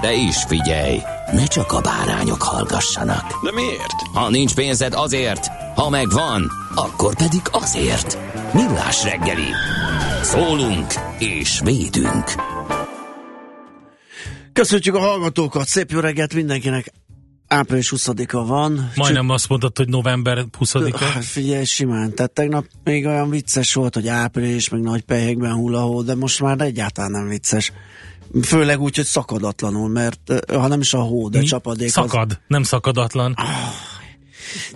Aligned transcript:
De 0.00 0.12
is 0.12 0.36
figyelj, 0.48 0.98
ne 1.32 1.46
csak 1.46 1.72
a 1.72 1.80
bárányok 1.80 2.42
hallgassanak. 2.42 3.44
De 3.44 3.52
miért? 3.52 3.94
Ha 4.12 4.30
nincs 4.30 4.54
pénzed 4.54 4.92
azért, 4.94 5.46
ha 5.74 5.88
megvan, 5.88 6.50
akkor 6.74 7.14
pedig 7.16 7.40
azért. 7.50 8.18
Millás 8.52 9.04
reggeli. 9.04 9.48
Szólunk 10.22 10.86
és 11.18 11.60
védünk. 11.64 12.24
Köszönjük 14.52 14.94
a 14.94 14.98
hallgatókat, 15.00 15.66
szép 15.66 15.90
jó 15.90 16.00
reggelt 16.00 16.34
mindenkinek. 16.34 16.92
Április 17.46 17.92
20-a 17.96 18.46
van. 18.46 18.90
Majdnem 18.94 19.28
azt 19.30 19.48
mondtad, 19.48 19.76
hogy 19.76 19.88
november 19.88 20.44
20-a. 20.58 21.04
Hát 21.04 21.24
figyelj, 21.24 21.64
simán. 21.64 22.14
Tehát 22.14 22.32
tegnap 22.32 22.64
még 22.84 23.06
olyan 23.06 23.30
vicces 23.30 23.74
volt, 23.74 23.94
hogy 23.94 24.08
április, 24.08 24.68
meg 24.68 24.80
nagy 24.80 25.02
pehegben 25.02 25.52
hullahó, 25.52 26.02
de 26.02 26.14
most 26.14 26.40
már 26.40 26.60
egyáltalán 26.60 27.10
nem 27.10 27.28
vicces. 27.28 27.72
Főleg 28.42 28.80
úgy, 28.80 28.96
hogy 28.96 29.04
szakadatlanul, 29.04 29.88
mert 29.88 30.20
ha 30.48 30.66
nem 30.66 30.80
is 30.80 30.94
a 30.94 31.00
hó, 31.00 31.28
de 31.28 31.38
Mi? 31.38 31.44
csapadék 31.44 31.88
Szakad, 31.88 32.30
az... 32.30 32.38
nem 32.46 32.62
szakadatlan. 32.62 33.36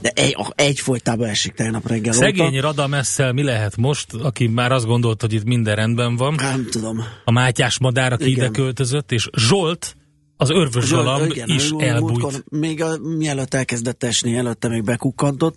De 0.00 0.10
egy, 0.14 0.36
egyfolytában 0.54 1.28
esik 1.28 1.52
tegnap 1.52 1.88
reggel 1.88 2.12
Szegény 2.12 2.56
óta. 2.56 2.60
Radamesszel 2.60 3.32
mi 3.32 3.42
lehet 3.42 3.76
most, 3.76 4.12
aki 4.12 4.46
már 4.46 4.72
azt 4.72 4.86
gondolt, 4.86 5.20
hogy 5.20 5.32
itt 5.32 5.44
minden 5.44 5.74
rendben 5.74 6.16
van? 6.16 6.34
Nem 6.34 6.66
tudom. 6.70 7.02
A 7.24 7.30
Mátyás 7.30 7.78
madár, 7.78 8.12
aki 8.12 8.30
Igen. 8.30 8.44
ide 8.44 8.48
költözött, 8.48 9.12
és 9.12 9.28
Zsolt, 9.36 9.96
az 10.36 10.50
örvös 10.50 10.90
galamb 10.90 11.32
is 11.44 11.70
elbújt. 11.78 12.20
múltkor 12.20 12.44
Még 12.48 12.82
a, 12.82 12.98
mielőtt 12.98 13.54
elkezdett 13.54 14.04
esni, 14.04 14.36
előtte 14.36 14.68
még 14.68 14.84
bekukkantott. 14.84 15.56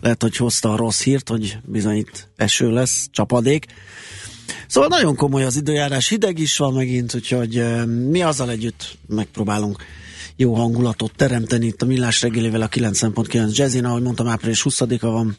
Lehet, 0.00 0.22
hogy 0.22 0.36
hozta 0.36 0.72
a 0.72 0.76
rossz 0.76 1.02
hírt, 1.02 1.28
hogy 1.28 1.58
bizony 1.64 1.96
itt 1.96 2.28
eső 2.36 2.70
lesz, 2.70 3.08
csapadék. 3.10 3.66
Szóval 4.66 4.88
nagyon 4.88 5.16
komoly 5.16 5.44
az 5.44 5.56
időjárás, 5.56 6.08
hideg 6.08 6.38
is 6.38 6.56
van 6.56 6.72
megint, 6.72 7.14
úgyhogy 7.14 7.84
mi 8.10 8.22
azzal 8.22 8.50
együtt 8.50 8.98
megpróbálunk 9.06 9.84
jó 10.36 10.54
hangulatot 10.54 11.12
teremteni 11.16 11.66
itt 11.66 11.82
a 11.82 11.86
Millás 11.86 12.22
reggélével 12.22 12.62
a 12.62 12.68
9.9 12.68 13.56
Jazzin, 13.56 13.84
ahogy 13.84 14.02
mondtam, 14.02 14.28
április 14.28 14.62
20-a 14.68 15.10
van, 15.10 15.36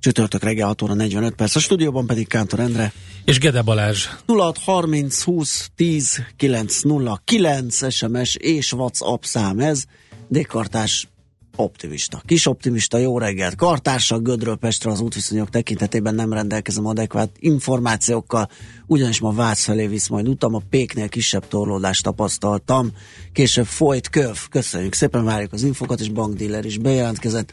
csütörtök 0.00 0.42
reggel 0.42 0.66
6 0.66 0.82
óra 0.82 0.94
45 0.94 1.34
perc, 1.34 1.56
a 1.56 1.60
stúdióban 1.60 2.06
pedig 2.06 2.28
Kántor 2.28 2.60
Endre. 2.60 2.92
És 3.24 3.38
Gede 3.38 3.62
Balázs. 3.62 4.06
06 4.26 4.58
30 4.58 5.22
20 5.22 5.70
10 5.76 6.22
909 6.36 7.92
SMS 7.92 8.34
és 8.34 8.72
WhatsApp 8.72 9.22
szám 9.22 9.58
ez. 9.58 9.84
Dékartás 10.28 11.08
optimista. 11.56 12.22
Kis 12.24 12.46
optimista, 12.46 12.98
jó 12.98 13.18
reggelt. 13.18 13.54
Kartársak 13.54 14.22
Gödről 14.22 14.56
Pestre 14.56 14.90
az 14.90 15.00
útviszonyok 15.00 15.50
tekintetében 15.50 16.14
nem 16.14 16.32
rendelkezem 16.32 16.86
adekvát 16.86 17.30
információkkal, 17.38 18.48
ugyanis 18.86 19.20
ma 19.20 19.32
Vác 19.32 19.62
felé 19.62 19.86
visz 19.86 20.08
majd 20.08 20.28
utam, 20.28 20.54
a 20.54 20.62
Péknél 20.70 21.08
kisebb 21.08 21.48
torlódást 21.48 22.02
tapasztaltam. 22.02 22.92
Később 23.32 23.66
folyt 23.66 24.08
köv. 24.08 24.48
Köszönjük 24.50 24.94
szépen, 24.94 25.24
várjuk 25.24 25.52
az 25.52 25.62
infokat, 25.62 26.00
és 26.00 26.08
bankdíler 26.08 26.64
is 26.64 26.78
bejelentkezett. 26.78 27.52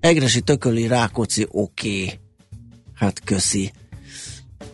Egresi, 0.00 0.40
Tököli, 0.40 0.86
Rákóczi, 0.86 1.46
oké. 1.50 2.02
Okay. 2.02 2.18
Hát 2.94 3.20
köszi. 3.24 3.72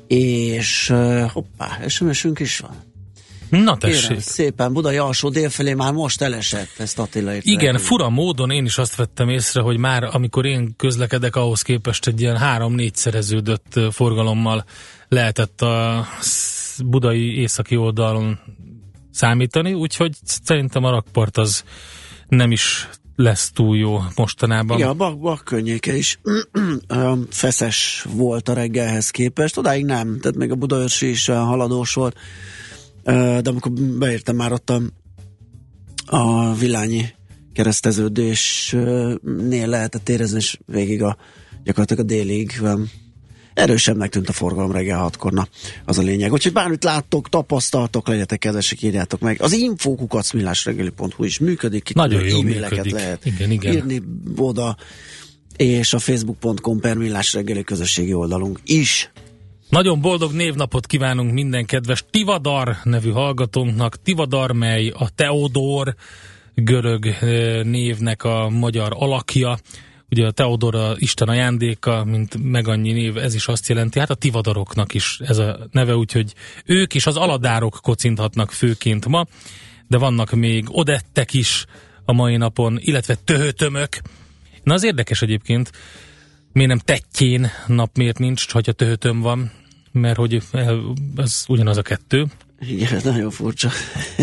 És 0.07 0.93
hoppá, 1.33 1.89
SMS-ünk 1.89 2.39
is 2.39 2.59
van. 2.59 2.94
Na 3.49 3.77
Kérem, 3.77 4.01
tessék. 4.01 4.21
szépen, 4.21 4.73
Budai 4.73 4.97
alsó 4.97 5.29
délfelé 5.29 5.75
már 5.75 5.93
most 5.93 6.23
elesett, 6.23 6.71
ezt 6.79 6.99
Attila 6.99 7.35
írta 7.35 7.51
Igen, 7.51 7.65
nekünk. 7.73 7.85
fura 7.89 8.09
módon 8.09 8.51
én 8.51 8.65
is 8.65 8.79
azt 8.79 8.95
vettem 8.97 9.29
észre, 9.29 9.61
hogy 9.61 9.79
már 9.79 10.09
amikor 10.13 10.47
én 10.47 10.75
közlekedek, 10.77 11.37
ahhoz 11.37 11.63
képest 11.63 12.07
egy 12.07 12.21
ilyen 12.21 12.37
három-négy 12.37 12.95
szereződött 12.95 13.77
ö, 13.77 13.89
forgalommal 13.91 14.65
lehetett 15.09 15.61
a 15.63 16.07
budai 16.85 17.39
északi 17.41 17.77
oldalon 17.77 18.39
számítani, 19.11 19.73
úgyhogy 19.73 20.13
szerintem 20.25 20.85
a 20.85 20.91
rakpart 20.91 21.37
az 21.37 21.65
nem 22.29 22.51
is 22.51 22.89
lesz 23.17 23.51
túl 23.51 23.77
jó 23.77 24.01
mostanában. 24.17 24.77
Igen, 24.77 24.89
a 24.89 24.95
bak, 24.95 25.19
bak 25.19 25.45
környéke 25.45 25.97
is 25.97 26.19
feszes 27.31 28.07
volt 28.15 28.49
a 28.49 28.53
reggelhez 28.55 29.11
képest, 29.11 29.57
odáig 29.57 29.85
nem, 29.85 30.21
tehát 30.21 30.37
még 30.37 30.51
a 30.51 30.55
Budaörsi 30.55 31.09
is 31.09 31.27
haladós 31.27 31.95
volt, 31.95 32.17
de 33.05 33.51
amikor 33.51 33.73
beértem 33.73 34.37
már 34.37 34.53
ott 34.53 34.71
a, 34.71 34.83
a 36.07 36.55
Vilányi 36.55 37.07
kereszteződésnél 37.53 39.67
lehetett 39.67 40.09
érezni, 40.09 40.39
és 40.39 40.59
végig 40.67 41.03
a 41.03 41.17
gyakorlatilag 41.65 42.05
a 42.05 42.07
délig 42.07 42.61
erősebbnek 43.55 44.11
tűnt 44.11 44.29
a 44.29 44.33
forgalom 44.33 44.73
reggel 44.73 44.99
hatkor, 44.99 45.33
na, 45.33 45.49
az 45.85 45.99
a 45.99 46.03
lényeg. 46.03 46.33
Úgyhogy 46.33 46.53
bármit 46.53 46.85
láttok, 46.85 47.29
tapasztaltok, 47.29 48.09
legyetek 48.09 48.39
kedvesek, 48.39 48.83
írjátok 48.83 49.21
meg. 49.21 49.43
Az 49.43 49.53
infókukacmillásreggeli.hu 49.53 51.25
is 51.25 51.39
működik, 51.39 51.89
itt 51.89 51.97
Nagyon 51.97 52.25
jó 52.25 52.41
e-maileket 52.41 52.91
lehet 52.91 53.27
Igen, 53.27 53.51
igen. 53.51 53.73
írni 53.73 54.03
oda, 54.37 54.77
és 55.57 55.93
a 55.93 55.99
facebook.com 55.99 56.81
per 56.81 56.97
millásreggeli 56.97 57.65
közösségi 57.65 58.13
oldalunk 58.13 58.61
is. 58.65 59.11
Nagyon 59.75 60.01
boldog 60.01 60.33
névnapot 60.33 60.87
kívánunk 60.87 61.33
minden 61.33 61.67
kedves 61.67 62.05
Tivadar 62.11 62.77
nevű 62.83 63.11
hallgatónknak. 63.11 64.03
Tivadar, 64.03 64.53
mely 64.53 64.89
a 64.89 65.11
Teodor 65.15 65.95
görög 66.55 67.05
névnek 67.63 68.25
a 68.25 68.49
magyar 68.49 68.93
alakja. 68.97 69.59
Ugye 70.11 70.27
a 70.27 70.31
Teodor 70.31 70.75
a 70.75 70.95
Isten 70.99 71.29
ajándéka, 71.29 72.05
mint 72.05 72.43
meg 72.43 72.69
annyi 72.69 72.93
név, 72.93 73.17
ez 73.17 73.35
is 73.35 73.47
azt 73.47 73.69
jelenti, 73.69 73.99
hát 73.99 74.11
a 74.11 74.15
tivadaroknak 74.15 74.95
is 74.95 75.21
ez 75.25 75.39
a 75.39 75.59
neve, 75.71 75.97
úgyhogy 75.97 76.35
ők 76.65 76.95
és 76.95 77.07
az 77.07 77.17
aladárok 77.17 77.79
kocinthatnak 77.83 78.53
főként 78.53 79.07
ma, 79.07 79.27
de 79.89 79.99
vannak 79.99 80.31
még 80.31 80.65
odettek 80.69 81.33
is 81.33 81.65
a 82.05 82.13
mai 82.13 82.37
napon, 82.37 82.79
illetve 82.81 83.15
töhötömök. 83.15 83.99
Na 84.63 84.75
az 84.75 84.85
érdekes 84.85 85.23
egyébként, 85.23 85.71
miért 86.53 86.71
nem 86.71 86.79
tetjén 86.79 87.51
nap 87.67 87.97
miért 87.97 88.19
nincs, 88.19 88.53
hogyha 88.53 88.73
töhötöm 88.73 89.21
van, 89.21 89.51
mert 89.95 90.17
hogy 90.17 90.43
ez 91.17 91.45
ugyanaz 91.49 91.77
a 91.77 91.83
kettő. 91.83 92.27
Igen, 92.61 93.01
nagyon 93.05 93.31
furcsa. 93.31 93.71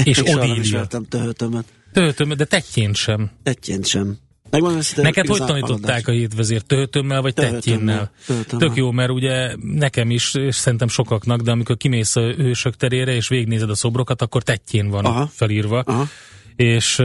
És 0.03 0.17
nem 0.21 0.37
Odília. 0.37 0.61
ismertem 0.61 1.03
töhötömet. 1.03 1.65
Töhötöm, 1.93 2.29
de 2.29 2.45
tetjén 2.45 2.93
sem. 2.93 3.31
Egyként 3.43 3.85
sem. 3.85 4.17
Megmondom 4.49 4.81
Neked 4.95 5.27
hogy 5.27 5.39
tanították 5.39 5.89
aladás. 5.89 6.05
a 6.05 6.11
hétvezér? 6.11 6.61
Töhötömmel 6.61 7.21
vagy 7.21 7.33
tetjénnel? 7.33 8.11
Tök 8.47 8.75
jó, 8.75 8.91
mert 8.91 9.09
ugye 9.09 9.55
nekem 9.61 10.09
is, 10.09 10.35
és 10.35 10.55
szerintem 10.55 10.87
sokaknak, 10.87 11.41
de 11.41 11.51
amikor 11.51 11.77
kimész 11.77 12.15
a 12.15 12.21
hősök 12.21 12.75
terére, 12.75 13.13
és 13.15 13.27
végignézed 13.27 13.69
a 13.69 13.75
szobrokat, 13.75 14.21
akkor 14.21 14.43
tetjén 14.43 14.89
van 14.89 15.05
Aha. 15.05 15.27
felírva. 15.27 15.79
Aha. 15.79 16.07
És 16.55 16.99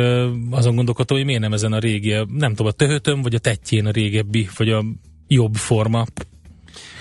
azon 0.51 0.75
gondolkodtam, 0.75 1.17
hogy 1.17 1.27
miért 1.27 1.41
nem 1.41 1.53
ezen 1.53 1.73
a 1.73 1.79
régi, 1.79 2.11
nem 2.29 2.51
tudom, 2.51 2.67
a 2.67 2.71
töhötöm, 2.71 3.23
vagy 3.23 3.35
a 3.35 3.39
tetjén 3.39 3.87
a 3.87 3.91
régebbi, 3.91 4.49
vagy 4.57 4.69
a 4.71 4.85
jobb 5.27 5.55
forma. 5.55 6.07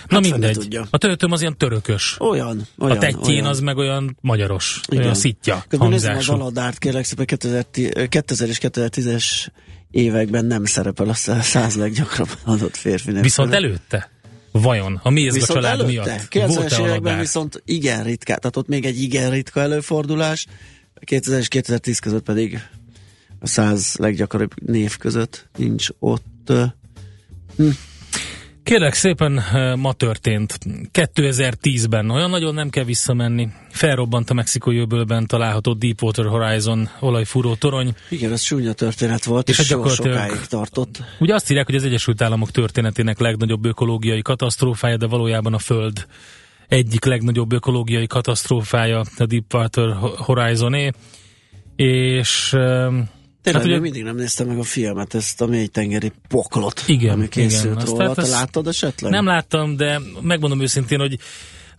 Na 0.08 0.16
Hát 0.16 0.22
mindegy. 0.32 0.54
tudja. 0.58 0.88
A 0.90 0.98
töhötöm 0.98 1.32
az 1.32 1.42
ilyen 1.42 1.58
törökös. 1.58 2.16
Olyan, 2.20 2.68
olyan. 2.78 2.98
a 2.98 3.00
tetjén 3.00 3.22
olyan. 3.36 3.46
az 3.46 3.60
meg 3.60 3.78
olyan 3.78 4.18
magyaros, 4.22 4.80
Igen. 4.88 5.02
olyan 5.04 5.16
szitja 5.16 5.64
Közben 5.68 5.88
hangzású. 5.90 6.34
aladárt, 6.34 6.78
kérlek 6.78 7.04
szépen 7.06 7.26
2010 7.26 7.90
2000 8.10 8.50
és 8.50 8.58
2010-es 8.62 9.48
években 9.92 10.46
nem 10.46 10.66
szerepel 10.66 11.10
a 11.10 11.14
szá- 11.14 11.44
száz 11.44 11.76
leggyakrabban 11.76 12.36
adott 12.44 12.76
férfi 12.76 13.12
név. 13.12 13.22
Viszont 13.22 13.54
előtte? 13.54 14.10
Vajon? 14.52 15.00
A 15.04 15.10
Mézga 15.10 15.34
Viszont 15.40 15.60
család 15.60 15.80
előtte, 15.80 15.92
miatt? 15.92 16.28
90-es 16.30 16.56
Volt-e 16.56 16.82
években 16.82 17.20
viszont 17.20 17.62
igen 17.66 18.04
ritkán, 18.04 18.38
tehát 18.40 18.58
ott 18.58 18.68
még 18.68 18.86
egy 18.86 19.02
igen 19.02 19.30
ritka 19.32 19.60
előfordulás, 19.62 20.46
2000 21.00 21.40
és 21.40 21.48
2010 21.48 22.00
között 22.00 22.24
pedig 22.24 22.60
a 23.40 23.48
száz 23.48 23.96
leggyakoribb 24.00 24.52
név 24.66 24.98
között 24.98 25.50
nincs 25.58 25.88
ott. 26.00 26.52
Hm. 27.58 27.70
Kérlek 28.66 28.94
szépen, 28.94 29.44
ma 29.78 29.94
történt. 29.94 30.58
2010-ben 30.94 32.10
olyan 32.10 32.30
nagyon 32.30 32.54
nem 32.54 32.70
kell 32.70 32.84
visszamenni. 32.84 33.50
Felrobbant 33.70 34.30
a 34.30 34.34
mexikói 34.34 34.78
öbölben 34.78 35.28
található 35.28 35.74
Deepwater 35.74 36.26
Horizon 36.26 36.90
olajfúró 37.00 37.56
torony. 37.56 37.96
Igen, 38.10 38.32
ez 38.32 38.42
csúnya 38.42 38.74
történet 38.74 39.24
volt, 39.24 39.50
és, 39.50 39.60
és 39.60 39.66
so, 39.66 39.88
sokáig 39.88 40.46
tartott. 40.50 41.04
Ugye 41.20 41.34
azt 41.34 41.50
írják, 41.50 41.66
hogy 41.66 41.76
az 41.76 41.84
Egyesült 41.84 42.22
Államok 42.22 42.52
történetének 42.52 43.20
legnagyobb 43.20 43.66
ökológiai 43.66 44.22
katasztrófája, 44.22 44.98
de 44.98 45.08
valójában 45.08 45.54
a 45.54 45.60
Föld 45.60 46.08
egyik 46.68 47.06
legnagyobb 47.06 47.52
ökológiai 47.52 48.08
katasztrófája 48.08 49.02
a 49.18 49.26
Deepwater 49.26 49.96
Horizon-é. 50.18 50.92
És 51.76 52.56
Tényleg 53.46 53.62
hát, 53.62 53.72
ugye, 53.72 53.82
mindig 53.82 54.04
nem 54.04 54.16
néztem 54.16 54.48
meg 54.48 54.58
a 54.58 54.64
filmet, 54.64 55.14
ezt 55.14 55.42
a 55.42 55.46
mélytengeri 55.46 56.12
poklot, 56.28 56.84
igen, 56.86 57.14
ami 57.14 57.30
készült 57.30 57.82
igen. 57.82 57.86
róla. 57.86 58.14
Te 58.14 58.28
láttad 58.28 58.68
esetleg? 58.68 59.12
Nem 59.12 59.26
láttam, 59.26 59.76
de 59.76 60.02
megmondom 60.22 60.62
őszintén, 60.62 61.00
hogy 61.00 61.20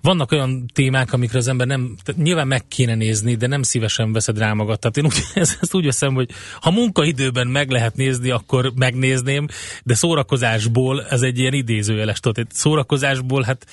vannak 0.01 0.33
olyan 0.33 0.67
témák, 0.75 1.13
amikre 1.13 1.39
az 1.39 1.49
ember 1.49 1.67
nem, 1.67 1.97
nyilván 2.17 2.47
meg 2.47 2.69
kéne 2.69 2.95
nézni, 2.95 3.35
de 3.35 3.47
nem 3.47 3.63
szívesen 3.63 4.13
veszed 4.13 4.39
rá 4.39 4.53
magad. 4.53 4.79
Tehát 4.79 4.97
én 4.97 5.05
úgy, 5.05 5.23
ezt 5.61 5.75
úgy 5.75 5.85
veszem, 5.85 6.15
hogy 6.15 6.31
ha 6.61 6.71
munkaidőben 6.71 7.47
meg 7.47 7.71
lehet 7.71 7.97
nézni, 7.97 8.31
akkor 8.31 8.73
megnézném, 8.75 9.47
de 9.85 9.95
szórakozásból 9.95 11.07
ez 11.11 11.23
egy 11.23 11.39
ilyen 11.39 11.53
idézőjeles. 11.53 12.21
Tehát 12.21 12.47
szórakozásból, 12.53 13.43
hát 13.43 13.67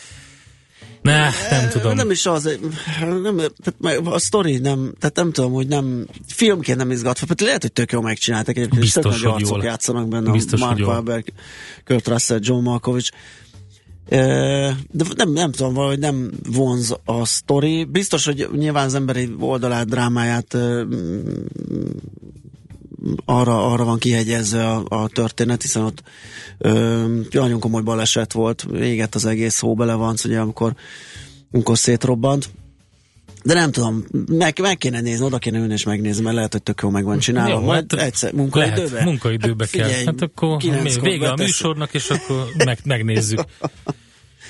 ne, 1.03 1.29
nem 1.49 1.69
tudom. 1.69 1.95
Nem 1.95 2.11
is 2.11 2.25
az, 2.25 2.59
nem, 3.21 3.35
tehát 3.35 3.99
a 4.05 4.19
sztori 4.19 4.57
nem, 4.57 4.93
tehát 4.99 5.15
nem 5.15 5.31
tudom, 5.31 5.51
hogy 5.51 5.67
nem, 5.67 6.07
filmként 6.27 6.77
nem 6.77 6.91
izgatva, 6.91 7.25
tehát 7.25 7.41
lehet, 7.41 7.61
hogy 7.61 7.71
tök 7.71 7.91
jól 7.91 8.01
megcsináltak 8.01 8.57
egyébként, 8.57 8.81
Biztos, 8.81 9.03
tök 9.03 9.23
nagy 9.23 9.31
arcok 9.31 9.55
jól. 9.55 9.63
játszanak 9.63 10.07
benne, 10.07 10.31
Biztos, 10.31 10.59
Mark 10.59 10.79
Wahlberg, 10.79 11.25
Kurt 11.85 12.07
Russell, 12.07 12.39
John 12.41 12.63
Malkovich, 12.63 13.11
de 14.09 15.05
nem, 15.15 15.31
nem 15.31 15.51
tudom, 15.51 15.73
valahogy 15.73 15.99
nem 15.99 16.31
vonz 16.49 16.95
a 17.05 17.25
sztori. 17.25 17.83
Biztos, 17.83 18.25
hogy 18.25 18.49
nyilván 18.55 18.85
az 18.85 18.95
emberi 18.95 19.35
oldalát, 19.39 19.87
drámáját 19.87 20.57
arra, 23.25 23.71
arra 23.71 23.83
van 23.83 23.99
kihegyezve 23.99 24.69
a, 24.69 24.83
a 24.87 25.07
történet, 25.07 25.61
hiszen 25.61 25.83
ott 25.83 26.03
ö, 26.57 27.05
nagyon 27.31 27.59
komoly 27.59 27.81
baleset 27.81 28.33
volt, 28.33 28.65
égett 28.75 29.15
az 29.15 29.25
egész 29.25 29.59
hó 29.59 29.75
bele 29.75 29.93
van, 29.93 30.15
ugye, 30.25 30.39
amikor, 30.39 30.75
amikor 31.51 31.77
szétrobbant. 31.77 32.49
De 33.43 33.53
nem 33.53 33.71
tudom, 33.71 34.03
meg, 34.27 34.59
meg 34.61 34.77
kéne 34.77 35.01
nézni, 35.01 35.25
oda 35.25 35.37
kéne 35.37 35.57
ülni 35.57 35.73
és 35.73 35.83
megnézni, 35.83 36.23
mert 36.23 36.35
lehet, 36.35 36.51
hogy 36.51 36.63
tök 36.63 36.79
jó 36.83 36.89
meg 36.89 37.03
van 37.03 37.19
csinálva. 37.19 37.53
Jó, 37.53 37.59
Majd 37.59 37.91
hát 37.91 38.01
egyszer 38.01 38.33
munkaidőbe? 38.33 38.91
Lehet, 38.91 39.05
munkaidőbe 39.05 39.63
hát, 39.63 39.73
kell. 39.73 39.87
Figyelj, 39.87 40.05
hát 40.05 40.21
akkor 40.21 40.61
vége 41.01 41.29
a 41.29 41.35
műsornak, 41.35 41.93
és 41.93 42.09
akkor 42.09 42.47
meg, 42.65 42.79
megnézzük. 42.83 43.39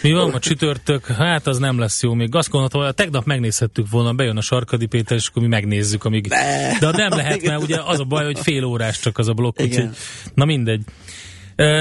Mi 0.03 0.11
van 0.11 0.29
ma 0.29 0.39
csütörtök? 0.39 1.05
Hát 1.05 1.47
az 1.47 1.57
nem 1.57 1.79
lesz 1.79 2.03
jó. 2.03 2.13
Még 2.13 2.35
azt 2.35 2.49
gondoltam, 2.49 2.91
tegnap 2.91 3.25
megnézhettük 3.25 3.89
volna, 3.89 4.13
bejön 4.13 4.37
a 4.37 4.41
Sarkadi 4.41 4.85
Péter, 4.85 5.17
és 5.17 5.27
akkor 5.27 5.41
mi 5.41 5.47
megnézzük, 5.47 6.03
amíg... 6.03 6.27
De 6.79 6.91
nem 6.91 7.09
lehet, 7.09 7.41
mert 7.47 7.61
ugye 7.61 7.81
az 7.85 7.99
a 7.99 8.03
baj, 8.03 8.25
hogy 8.25 8.39
fél 8.39 8.63
órás 8.63 8.99
csak 8.99 9.17
az 9.17 9.27
a 9.27 9.33
blokk, 9.33 9.59
úgyhogy... 9.61 9.89
Na 10.33 10.45
mindegy. 10.45 10.81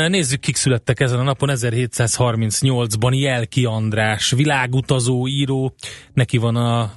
Nézzük, 0.09 0.41
kik 0.41 0.57
születtek 0.57 1.01
ezen 1.01 1.19
a 1.19 1.23
napon. 1.23 1.49
1738-ban 1.53 3.19
Jelki 3.19 3.65
András, 3.65 4.31
világutazó 4.31 5.29
író. 5.29 5.75
Neki 6.13 6.37
van 6.37 6.57
a 6.57 6.95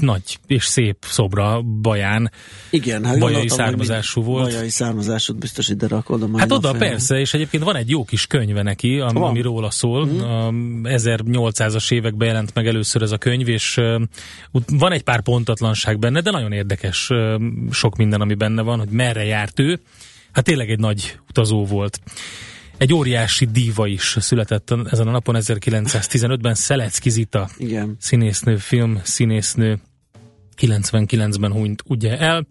nagy 0.00 0.38
és 0.46 0.64
szép 0.64 0.96
szobra 1.00 1.62
Baján. 1.62 2.30
Igen, 2.70 3.04
hát 3.04 3.18
bajai 3.18 3.48
származású 3.48 4.22
volt. 4.22 4.50
Bajai 4.50 4.68
származásod 4.68 5.36
biztos 5.36 5.68
ide 5.68 5.86
rakod. 5.86 6.30
Hát 6.36 6.52
oda 6.52 6.70
fejlen. 6.70 6.88
persze, 6.88 7.18
és 7.18 7.34
egyébként 7.34 7.62
van 7.62 7.76
egy 7.76 7.90
jó 7.90 8.04
kis 8.04 8.26
könyve 8.26 8.62
neki, 8.62 8.98
ami, 8.98 9.20
ami 9.20 9.40
róla 9.40 9.70
szól. 9.70 10.06
Mm. 10.06 10.82
1800-as 10.84 11.92
években 11.92 12.28
jelent 12.28 12.54
meg 12.54 12.66
először 12.66 13.02
ez 13.02 13.12
a 13.12 13.18
könyv, 13.18 13.48
és 13.48 13.80
van 14.66 14.92
egy 14.92 15.02
pár 15.02 15.22
pontatlanság 15.22 15.98
benne, 15.98 16.20
de 16.20 16.30
nagyon 16.30 16.52
érdekes 16.52 17.10
sok 17.70 17.96
minden, 17.96 18.20
ami 18.20 18.34
benne 18.34 18.62
van, 18.62 18.78
hogy 18.78 18.88
merre 18.88 19.24
járt 19.24 19.60
ő. 19.60 19.80
Hát 20.32 20.44
tényleg 20.44 20.70
egy 20.70 20.78
nagy 20.78 21.18
utazó 21.28 21.64
volt. 21.64 22.00
Egy 22.76 22.94
óriási 22.94 23.44
díva 23.44 23.86
is 23.86 24.16
született 24.20 24.74
ezen 24.90 25.08
a 25.08 25.10
napon 25.10 25.36
1915-ben, 25.38 26.54
Szelecki 26.54 27.10
Zita, 27.10 27.48
Igen. 27.56 27.96
színésznő, 27.98 28.56
film 28.56 29.00
színésznő, 29.02 29.80
99-ben 30.60 31.52
hunyt 31.52 31.82
ugye 31.86 32.18
el, 32.18 32.46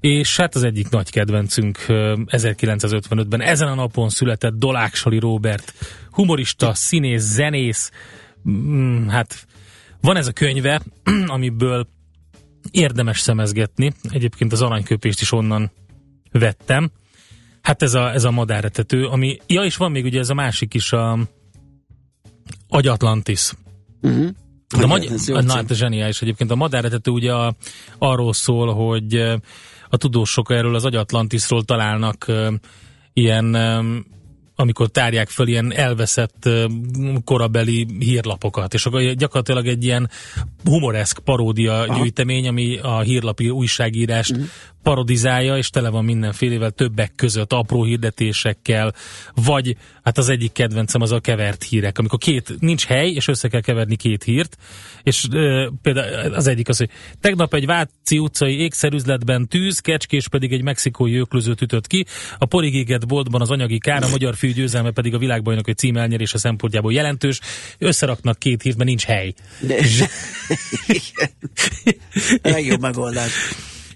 és 0.00 0.36
hát 0.36 0.54
az 0.54 0.62
egyik 0.62 0.88
nagy 0.88 1.10
kedvencünk 1.10 1.78
1955-ben 1.88 3.40
ezen 3.40 3.68
a 3.68 3.74
napon 3.74 4.08
született 4.08 4.54
Doláksali 4.54 5.18
Robert, 5.18 5.72
humorista, 6.10 6.74
színész, 6.74 7.22
zenész, 7.22 7.90
mm, 8.50 9.06
hát 9.06 9.46
van 10.00 10.16
ez 10.16 10.26
a 10.26 10.32
könyve, 10.32 10.82
amiből 11.26 11.88
érdemes 12.70 13.20
szemezgetni, 13.20 13.92
egyébként 14.10 14.52
az 14.52 14.62
aranyköpést 14.62 15.20
is 15.20 15.32
onnan 15.32 15.70
vettem. 16.32 16.90
Hát 17.62 17.82
ez 17.82 17.94
a, 17.94 18.12
ez 18.12 18.24
a 18.24 18.30
madáretető, 18.30 19.06
ami, 19.06 19.38
ja 19.46 19.62
és 19.62 19.76
van 19.76 19.90
még 19.90 20.04
ugye 20.04 20.18
ez 20.18 20.30
a 20.30 20.34
másik 20.34 20.74
is, 20.74 20.92
a 20.92 21.18
Agyatlantis. 22.68 23.52
Uh-huh. 24.02 24.28
a 24.82 24.86
magy- 24.86 25.10
na, 25.26 25.54
hát 25.54 25.74
zseniális 25.74 26.22
egyébként. 26.22 26.50
A 26.50 26.54
madáretető 26.54 27.10
ugye 27.10 27.32
a, 27.32 27.54
arról 27.98 28.32
szól, 28.32 28.74
hogy 28.74 29.14
a 29.88 29.96
tudósok 29.96 30.50
erről 30.50 30.74
az 30.74 30.84
Agyatlantisról 30.84 31.64
találnak 31.64 32.26
ilyen 33.12 33.56
amikor 34.54 34.88
tárják 34.88 35.28
föl 35.28 35.48
ilyen 35.48 35.72
elveszett 35.72 36.48
korabeli 37.24 37.86
hírlapokat, 37.98 38.74
és 38.74 38.86
akkor 38.86 39.02
gyakorlatilag 39.02 39.66
egy 39.66 39.84
ilyen 39.84 40.10
humoreszk 40.64 41.18
paródia 41.18 41.72
Aha. 41.72 41.98
gyűjtemény, 41.98 42.48
ami 42.48 42.78
a 42.78 43.00
hírlapi 43.00 43.50
újságírás 43.50 44.30
uh-huh 44.30 44.48
parodizálja, 44.82 45.56
és 45.56 45.70
tele 45.70 45.88
van 45.88 46.04
mindenfélevel 46.04 46.70
többek 46.70 47.12
között 47.16 47.52
apró 47.52 47.84
hirdetésekkel, 47.84 48.94
vagy 49.34 49.76
hát 50.02 50.18
az 50.18 50.28
egyik 50.28 50.52
kedvencem 50.52 51.00
az 51.00 51.12
a 51.12 51.20
kevert 51.20 51.62
hírek, 51.62 51.98
amikor 51.98 52.18
két, 52.18 52.54
nincs 52.58 52.84
hely, 52.84 53.10
és 53.10 53.28
össze 53.28 53.48
kell 53.48 53.60
keverni 53.60 53.96
két 53.96 54.22
hírt, 54.22 54.56
és 55.02 55.26
ö, 55.30 55.68
például 55.82 56.34
az 56.34 56.46
egyik 56.46 56.68
az, 56.68 56.78
hogy 56.78 56.90
tegnap 57.20 57.54
egy 57.54 57.66
Váci 57.66 58.18
utcai 58.18 58.58
ékszerüzletben 58.58 59.48
tűz, 59.48 59.78
kecskés 59.78 60.28
pedig 60.28 60.52
egy 60.52 60.62
mexikói 60.62 61.16
öklözőt 61.16 61.60
ütött 61.60 61.86
ki, 61.86 62.06
a 62.38 62.46
porigéget 62.46 63.06
boltban 63.06 63.40
az 63.40 63.50
anyagi 63.50 63.78
kár, 63.78 64.02
a 64.02 64.08
magyar 64.08 64.36
fű 64.36 64.52
győzelme 64.52 64.90
pedig 64.90 65.14
a 65.14 65.18
világbajnok 65.18 65.68
egy 65.68 65.76
cím 65.76 65.96
elnyerése 65.96 66.38
szempontjából 66.38 66.92
jelentős, 66.92 67.40
összeraknak 67.78 68.38
két 68.38 68.62
hírt, 68.62 68.76
mert 68.76 68.88
nincs 68.88 69.04
hely. 69.04 69.34
De, 69.60 69.84
legjobb 72.50 72.80
megoldás. 72.80 73.32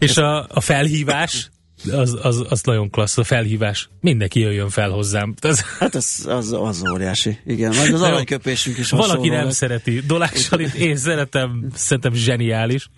És 0.04 0.16
a, 0.16 0.46
a 0.48 0.60
felhívás, 0.60 1.50
az, 1.92 2.18
az, 2.22 2.44
az 2.48 2.62
nagyon 2.62 2.90
klassz, 2.90 3.18
a 3.18 3.24
felhívás. 3.24 3.88
Mindenki 4.00 4.40
jöjjön 4.40 4.68
fel 4.68 4.90
hozzám. 4.90 5.34
Ez... 5.40 5.60
Hát 5.78 5.94
az, 5.94 6.26
az, 6.28 6.52
az 6.52 6.82
óriási. 6.92 7.38
Igen, 7.46 7.74
majd 7.76 7.92
az 7.92 8.02
aranyköpésünk 8.02 8.78
is 8.78 8.90
Valaki 8.90 9.28
nem 9.28 9.50
szereti. 9.50 10.00
Dolák 10.00 10.38
én 10.78 10.96
szeretem, 10.96 11.66
szerintem 11.74 12.14
zseniális. 12.14 12.88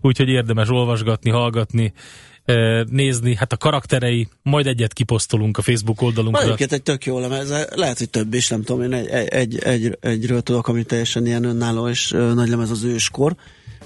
Úgyhogy 0.00 0.28
érdemes 0.28 0.68
olvasgatni, 0.68 1.30
hallgatni 1.30 1.92
nézni, 2.90 3.34
hát 3.34 3.52
a 3.52 3.56
karakterei, 3.56 4.28
majd 4.42 4.66
egyet 4.66 4.92
kiposztolunk 4.92 5.58
a 5.58 5.62
Facebook 5.62 6.02
oldalunkra. 6.02 6.42
Egyiket 6.42 6.72
egy 6.72 6.82
tök 6.82 7.04
jó 7.04 7.18
lemez, 7.18 7.52
lehet, 7.74 7.98
hogy 7.98 8.10
több 8.10 8.34
is, 8.34 8.48
nem 8.48 8.62
tudom, 8.62 8.82
én 8.82 8.92
egy, 8.92 9.28
egy, 9.28 9.58
egy, 9.58 9.98
egyről 10.00 10.40
tudok, 10.40 10.68
ami 10.68 10.84
teljesen 10.84 11.26
ilyen 11.26 11.44
önálló 11.44 11.88
és 11.88 12.10
nagy 12.10 12.48
lemez 12.48 12.70
az 12.70 12.82
őskor, 12.82 13.36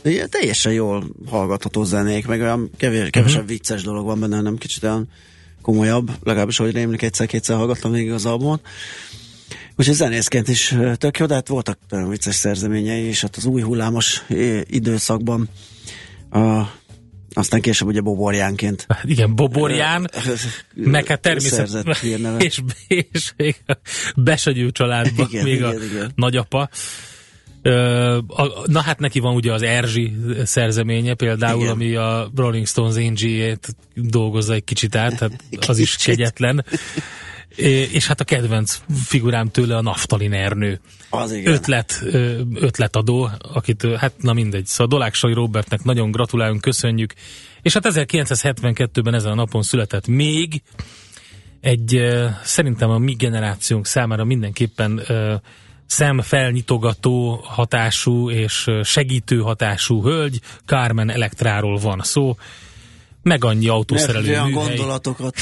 de 0.02 0.26
teljesen 0.26 0.72
jól 0.72 1.04
hallgatható 1.26 1.84
zenék, 1.84 2.26
meg 2.26 2.40
olyan 2.40 2.70
kevés, 2.76 3.10
kevesebb 3.10 3.42
uh-huh. 3.42 3.56
vicces 3.56 3.82
dolog 3.82 4.06
van 4.06 4.20
benne, 4.20 4.40
nem 4.40 4.56
kicsit 4.56 4.82
olyan 4.82 5.08
komolyabb, 5.62 6.10
legalábbis 6.22 6.60
ahogy 6.60 6.72
rémlik 6.72 7.02
egyszer-kétszer 7.02 7.56
hallgattam 7.56 7.90
még 7.90 8.12
az 8.12 8.26
albumot. 8.26 8.60
Úgyhogy 9.76 9.94
zenészként 9.94 10.48
is 10.48 10.74
tök 10.94 11.18
jó, 11.18 11.26
de 11.26 11.34
hát 11.34 11.48
voltak 11.48 11.78
nagyon 11.88 12.08
vicces 12.08 12.34
szerzeményei, 12.34 13.02
és 13.02 13.20
hát 13.20 13.36
az 13.36 13.44
új 13.44 13.62
hullámos 13.62 14.22
időszakban 14.66 15.48
a, 16.30 16.62
aztán 17.32 17.60
később 17.60 17.88
ugye 17.88 18.00
Boborjánként. 18.00 18.86
Igen, 19.02 19.34
Boborján, 19.34 20.10
meg 20.74 21.06
hát 21.06 21.20
természetesen, 21.20 21.96
és, 22.38 22.60
és 22.88 23.32
még 23.36 23.56
a 23.66 23.76
Besagyő 24.16 24.70
családban 24.70 25.26
igen, 25.30 25.44
még 25.44 25.54
igen, 25.54 25.68
a 25.68 25.72
igen. 25.72 26.12
nagyapa. 26.14 26.68
Na 28.66 28.80
hát 28.80 28.98
neki 28.98 29.18
van 29.18 29.34
ugye 29.34 29.52
az 29.52 29.62
Erzsi 29.62 30.16
szerzeménye 30.44 31.14
például, 31.14 31.60
Igen. 31.60 31.72
ami 31.72 31.94
a 31.94 32.30
Rolling 32.36 32.66
Stones 32.66 32.96
Angie-ét 32.96 33.76
dolgozza 33.94 34.52
egy 34.54 34.64
kicsit 34.64 34.96
át, 34.96 35.18
hát 35.18 35.32
az 35.68 35.78
is 35.78 35.96
kegyetlen. 35.96 36.64
és 37.92 38.06
hát 38.06 38.20
a 38.20 38.24
kedvenc 38.24 38.80
figurám 39.04 39.50
tőle 39.50 39.76
a 39.76 39.82
Naftalin 39.82 40.32
Ernő. 40.32 40.80
Az 41.10 41.32
igen. 41.32 41.52
Ötlet, 41.52 42.02
ötletadó, 42.54 43.30
akit, 43.52 43.86
hát 43.96 44.12
na 44.20 44.32
mindegy, 44.32 44.66
szóval 44.66 44.86
Doláksai 44.86 45.32
Robertnek 45.32 45.82
nagyon 45.82 46.10
gratulálunk, 46.10 46.60
köszönjük. 46.60 47.14
És 47.62 47.72
hát 47.72 47.86
1972-ben 47.88 49.14
ezen 49.14 49.32
a 49.32 49.34
napon 49.34 49.62
született 49.62 50.06
még 50.06 50.62
egy 51.60 52.00
szerintem 52.42 52.90
a 52.90 52.98
mi 52.98 53.12
generációnk 53.12 53.86
számára 53.86 54.24
mindenképpen 54.24 55.00
szemfelnyitogató 55.88 57.40
hatású 57.44 58.30
és 58.30 58.70
segítő 58.82 59.38
hatású 59.38 60.02
hölgy, 60.02 60.40
Carmen 60.66 61.10
Elektráról 61.10 61.78
van 61.78 62.00
szó, 62.02 62.36
meg 63.22 63.44
annyi 63.44 63.64
Mert 63.64 63.76
autószerelő 63.76 64.28
olyan 64.28 64.46
műhely. 64.48 64.66
gondolatokat 64.66 65.34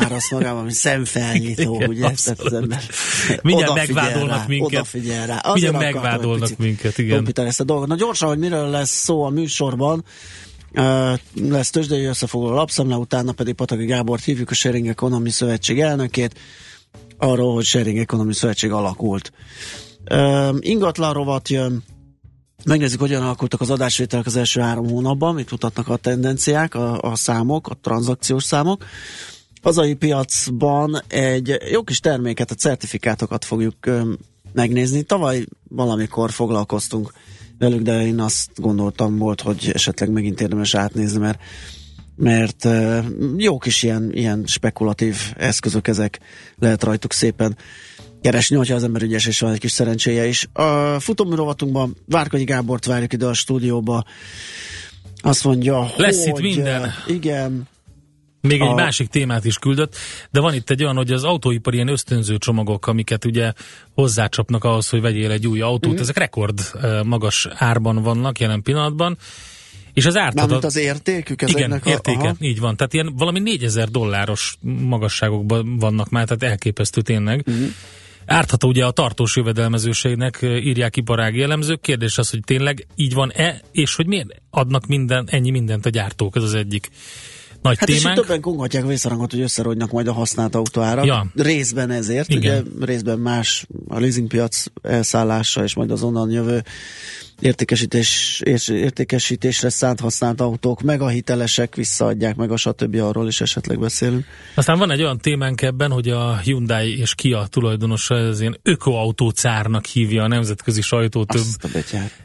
árasz 0.00 0.30
magában, 0.30 0.62
mint 0.62 0.74
szemfelnyitó, 0.74 1.74
Igen, 1.74 1.88
ugye? 1.88 2.06
Az 2.36 2.52
ember 2.52 2.82
Mindjárt 3.42 3.74
megvádolnak 3.74 4.38
rá, 4.38 4.44
minket. 4.46 4.72
Odafigyel 4.72 5.26
rá. 5.26 5.36
Azért 5.36 5.70
Mindjárt 5.70 5.94
megvádolnak 5.94 6.56
minket, 6.56 6.98
igen. 6.98 7.16
tompítani 7.16 7.48
ezt 7.48 7.60
a 7.60 7.64
dolgot. 7.64 7.88
Na 7.88 7.96
gyorsan, 7.96 8.28
hogy 8.28 8.38
miről 8.38 8.68
lesz 8.68 8.90
szó 8.90 9.22
a 9.22 9.28
műsorban. 9.28 10.04
Uh, 10.76 11.18
lesz 11.34 11.70
tőzsdei 11.70 12.04
összefoglaló 12.04 12.54
lapszemle, 12.54 12.96
utána 12.96 13.32
pedig 13.32 13.54
Pataki 13.54 13.84
Gábort 13.84 14.24
hívjuk, 14.24 14.50
a 14.50 14.54
Sharing 14.54 14.86
Economy 14.86 15.30
Szövetség 15.30 15.80
elnökét, 15.80 16.38
arról, 17.24 17.54
hogy 17.54 17.64
Sharing 17.64 17.98
Economy 17.98 18.34
Szövetség 18.34 18.72
alakult. 18.72 19.32
Uh, 20.10 20.56
ingatlan 20.60 21.12
rovat 21.12 21.48
jön, 21.48 21.82
Megnézzük, 22.64 23.00
hogyan 23.00 23.22
alakultak 23.22 23.60
az 23.60 23.70
adásvételek 23.70 24.26
az 24.26 24.36
első 24.36 24.60
három 24.60 24.88
hónapban, 24.88 25.34
mit 25.34 25.50
mutatnak 25.50 25.88
a 25.88 25.96
tendenciák, 25.96 26.74
a, 26.74 27.00
a 27.00 27.16
számok, 27.16 27.68
a 27.68 27.78
tranzakciós 27.80 28.44
számok. 28.44 28.84
Hazai 29.62 29.94
piacban 29.94 31.02
egy 31.08 31.56
jó 31.70 31.82
kis 31.82 32.00
terméket, 32.00 32.50
a 32.50 32.54
certifikátokat 32.54 33.44
fogjuk 33.44 33.86
ö, 33.86 34.12
megnézni. 34.52 35.02
Tavaly 35.02 35.44
valamikor 35.68 36.30
foglalkoztunk 36.30 37.12
velük, 37.58 37.82
de 37.82 38.06
én 38.06 38.20
azt 38.20 38.50
gondoltam 38.56 39.18
volt, 39.18 39.40
hogy 39.40 39.70
esetleg 39.72 40.10
megint 40.10 40.40
érdemes 40.40 40.74
átnézni, 40.74 41.18
mert 41.18 41.40
mert 42.16 42.68
jó 43.36 43.58
kis 43.58 43.82
ilyen, 43.82 44.10
ilyen 44.12 44.42
spekulatív 44.46 45.16
eszközök 45.36 45.88
ezek, 45.88 46.18
lehet 46.58 46.82
rajtuk 46.82 47.12
szépen 47.12 47.56
keresni, 48.20 48.56
hogyha 48.56 48.74
az 48.74 48.84
ember 48.84 49.02
ügyes 49.02 49.26
és 49.26 49.40
van 49.40 49.52
egy 49.52 49.58
kis 49.58 49.70
szerencséje 49.72 50.26
is. 50.26 50.48
A 50.52 51.00
futóműrovatunkban 51.00 51.96
Várkonyi 52.06 52.44
Gábort 52.44 52.84
várjuk 52.84 53.12
ide 53.12 53.26
a 53.26 53.32
stúdióba. 53.32 54.04
Azt 55.22 55.44
mondja, 55.44 55.90
Lesz 55.96 56.24
hogy... 56.28 56.44
itt 56.44 56.54
minden. 56.54 56.90
Igen, 57.06 57.68
Még 58.40 58.60
egy 58.60 58.68
A- 58.68 58.74
másik 58.74 59.08
témát 59.08 59.44
is 59.44 59.58
küldött, 59.58 59.96
de 60.30 60.40
van 60.40 60.54
itt 60.54 60.70
egy 60.70 60.82
olyan, 60.82 60.96
hogy 60.96 61.12
az 61.12 61.24
autóipar 61.24 61.74
ilyen 61.74 61.88
ösztönző 61.88 62.38
csomagok, 62.38 62.86
amiket 62.86 63.24
ugye 63.24 63.52
hozzácsapnak 63.94 64.64
ahhoz, 64.64 64.88
hogy 64.88 65.00
vegyél 65.00 65.30
egy 65.30 65.46
új 65.46 65.60
autót, 65.60 65.92
Mhm. 65.92 66.00
ezek 66.02 66.16
rekord 66.18 66.60
magas 67.02 67.48
árban 67.50 68.02
vannak 68.02 68.38
jelen 68.40 68.62
pillanatban, 68.62 69.18
és 69.94 70.06
az 70.06 70.14
mármint 70.14 70.40
ártadat... 70.40 70.64
az 70.64 70.76
értékük 70.76 71.42
Igen, 71.42 71.54
ezeknek 71.54 71.86
a- 71.86 71.90
értéke, 71.90 72.18
aha. 72.18 72.34
így 72.38 72.60
van. 72.60 72.76
Tehát 72.76 72.94
ilyen 72.94 73.14
valami 73.16 73.40
4000 73.40 73.88
dolláros 73.88 74.56
magasságokban 74.60 75.78
vannak 75.78 76.08
már, 76.08 76.24
tehát 76.26 76.42
elképesztő 76.42 77.00
tényleg. 77.00 77.44
Uh-huh. 77.46 77.66
Ártható 78.26 78.68
ugye 78.68 78.84
a 78.84 78.90
tartós 78.90 79.36
jövedelmezőségnek, 79.36 80.42
eh, 80.42 80.66
írják 80.66 80.96
iparági 80.96 81.42
elemzők. 81.42 81.80
Kérdés 81.80 82.18
az, 82.18 82.30
hogy 82.30 82.40
tényleg 82.44 82.86
így 82.94 83.14
van-e, 83.14 83.60
és 83.72 83.94
hogy 83.94 84.06
miért 84.06 84.28
adnak 84.50 84.86
minden, 84.86 85.28
ennyi 85.30 85.50
mindent 85.50 85.86
a 85.86 85.90
gyártók, 85.90 86.36
ez 86.36 86.42
az 86.42 86.54
egyik 86.54 86.90
nagy 87.62 87.78
Hát 87.78 87.88
és 87.88 87.98
témánk. 87.98 88.18
többen 88.20 88.40
kongatják 88.40 88.84
a 88.84 88.86
visszarangot, 88.86 89.30
hogy 89.30 89.40
összerodnak 89.40 89.90
majd 89.90 90.06
a 90.06 90.12
használt 90.12 90.54
autóára. 90.54 91.04
Ja. 91.04 91.26
Részben 91.34 91.90
ezért, 91.90 92.28
Igen. 92.28 92.66
ugye 92.66 92.86
részben 92.86 93.18
más 93.18 93.66
a 93.88 93.98
leasingpiac 93.98 94.64
elszállása, 94.82 95.62
és 95.62 95.74
majd 95.74 95.90
az 95.90 96.02
onnan 96.02 96.30
jövő 96.30 96.64
értékesítés, 97.40 98.40
és 98.44 98.68
értékesítésre 98.68 99.68
szánt 99.68 100.00
használt 100.00 100.40
autók, 100.40 100.82
meg 100.82 101.00
a 101.00 101.08
hitelesek 101.08 101.74
visszaadják, 101.74 102.36
meg 102.36 102.50
a 102.50 102.56
stb. 102.56 102.94
arról 102.94 103.26
is 103.26 103.40
esetleg 103.40 103.78
beszélünk. 103.78 104.24
Aztán 104.54 104.78
van 104.78 104.90
egy 104.90 105.02
olyan 105.02 105.18
témánk 105.18 105.62
ebben, 105.62 105.90
hogy 105.90 106.08
a 106.08 106.38
Hyundai 106.38 106.98
és 106.98 107.14
Kia 107.14 107.46
tulajdonosa 107.46 108.16
ez 108.16 108.40
ilyen 108.40 108.58
ökoautócárnak 108.62 109.84
hívja 109.84 110.22
a 110.22 110.28
nemzetközi 110.28 110.80
sajtó 110.80 111.24
több. 111.24 111.42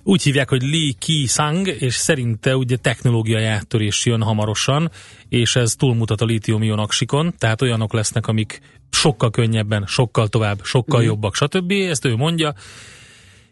Úgy 0.03 0.23
hívják, 0.23 0.49
hogy 0.49 0.61
Li 0.61 0.95
Ki 0.99 1.25
Sang, 1.27 1.67
és 1.67 1.95
szerinte 1.95 2.55
ugye 2.55 2.77
technológiai 2.77 3.45
áttörés 3.45 4.05
jön 4.05 4.21
hamarosan, 4.21 4.91
és 5.29 5.55
ez 5.55 5.73
túlmutat 5.75 6.21
a 6.21 6.25
lítium-ion 6.25 6.79
aksikon, 6.79 7.33
tehát 7.37 7.61
olyanok 7.61 7.93
lesznek, 7.93 8.27
amik 8.27 8.61
sokkal 8.89 9.29
könnyebben, 9.29 9.85
sokkal 9.87 10.27
tovább, 10.27 10.59
sokkal 10.63 11.03
jobbak, 11.03 11.35
stb. 11.35 11.71
Ezt 11.71 12.05
ő 12.05 12.15
mondja, 12.15 12.55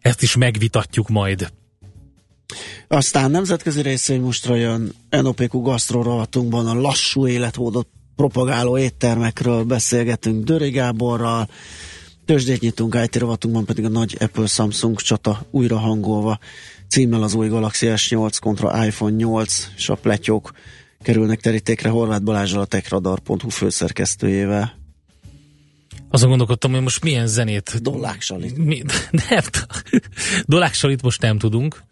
ezt 0.08 0.22
is 0.22 0.36
megvitatjuk 0.36 1.10
majd. 1.10 1.52
Aztán 2.88 3.32
nemzetközi 3.32 3.82
részvény 3.82 4.22
mostra 4.22 4.56
jön 4.56 4.94
NOPQ 5.10 5.62
Gastro 5.62 6.02
rovatunkban 6.04 6.68
a 6.68 6.74
lassú 6.74 7.28
életmódot 7.28 7.88
propagáló 8.16 8.78
éttermekről 8.78 9.64
beszélgetünk 9.64 10.44
Döri 10.44 10.70
Gáborral, 10.70 11.50
tőzsdét 12.26 12.60
nyitunk 12.60 12.98
IT 13.04 13.16
rovatunkban 13.16 13.66
pedig 13.66 13.86
a 13.86 13.90
nagy 13.90 14.18
Apple 14.20 14.46
Samsung 14.46 15.02
csata 15.02 15.46
újra 15.52 15.78
hangolva 15.78 16.40
címmel 16.88 17.24
az 17.24 17.34
új 17.34 17.48
Galaxy 17.48 17.88
S8 17.90 18.38
kontra 18.40 18.86
iPhone 18.86 19.16
8 19.16 19.68
és 19.76 19.90
a 19.90 19.96
pletyók 19.96 20.52
kerülnek 21.02 21.42
terítékre 21.42 21.90
Horváth 21.90 22.24
Balázsral 22.24 22.62
a 22.62 22.66
techradar.hu 22.66 23.50
főszerkesztőjével. 23.50 24.87
Azon 26.10 26.30
gondolkodtam, 26.30 26.72
hogy 26.72 26.82
most 26.82 27.04
milyen 27.04 27.28
zenét 27.28 27.82
Dollák 27.82 28.22
Salit. 28.22 28.58
Mi, 28.58 28.84
nem, 29.30 29.44
Dolák 30.46 30.74
Salit 30.74 31.02
most 31.02 31.22
nem 31.22 31.38
tudunk. 31.38 31.84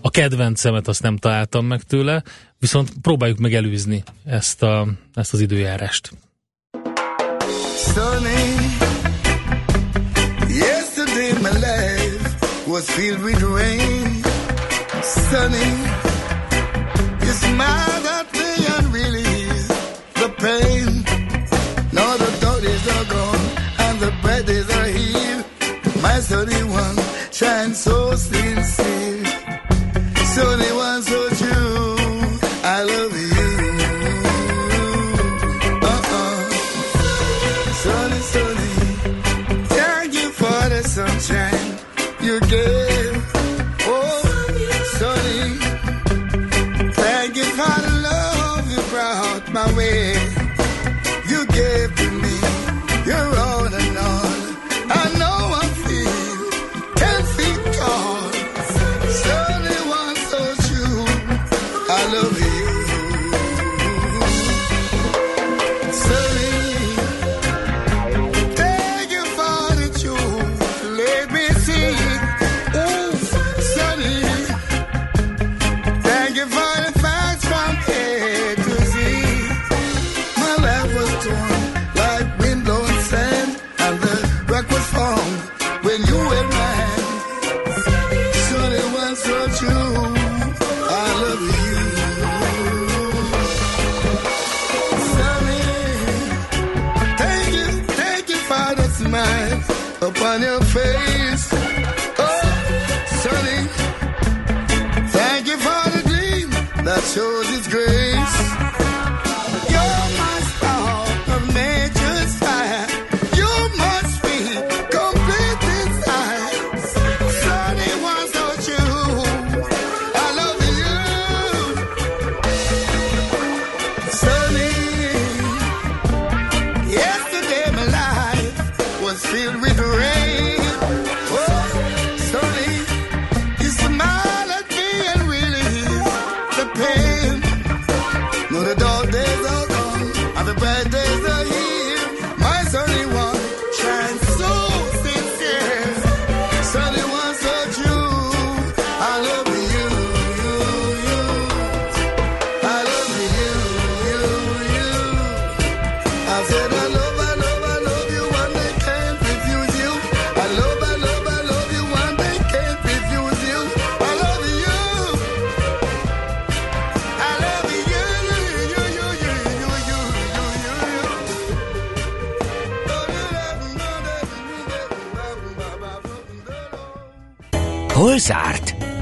A 0.00 0.10
kedvencemet 0.10 0.88
azt 0.88 1.02
nem 1.02 1.16
találtam 1.16 1.66
meg 1.66 1.82
tőle, 1.82 2.22
viszont 2.58 2.92
próbáljuk 3.02 3.38
meg 3.38 3.54
előzni 3.54 4.02
ezt, 4.24 4.62
a, 4.62 4.88
ezt 5.14 5.32
az 5.32 5.40
időjárást. 5.40 6.10
Sunny. 7.76 8.76
Yesterday 10.48 11.32
my 11.32 11.52
life 11.52 12.36
was 12.66 12.84
filled 12.84 13.22
with 13.22 13.42
rain. 13.42 14.22
Sunny. 15.02 15.72
You 17.20 17.32
smiled 17.32 18.06
at 18.18 18.32
me 18.32 18.66
and 18.76 18.92
released 18.92 19.68
the 20.14 20.28
pain. 20.36 20.77
as 26.18 26.32
only 26.32 26.64
one 26.64 26.96
shines 27.30 27.78
so 27.78 28.14
sincere. 28.16 29.24
So 30.34 30.42
only 30.52 30.77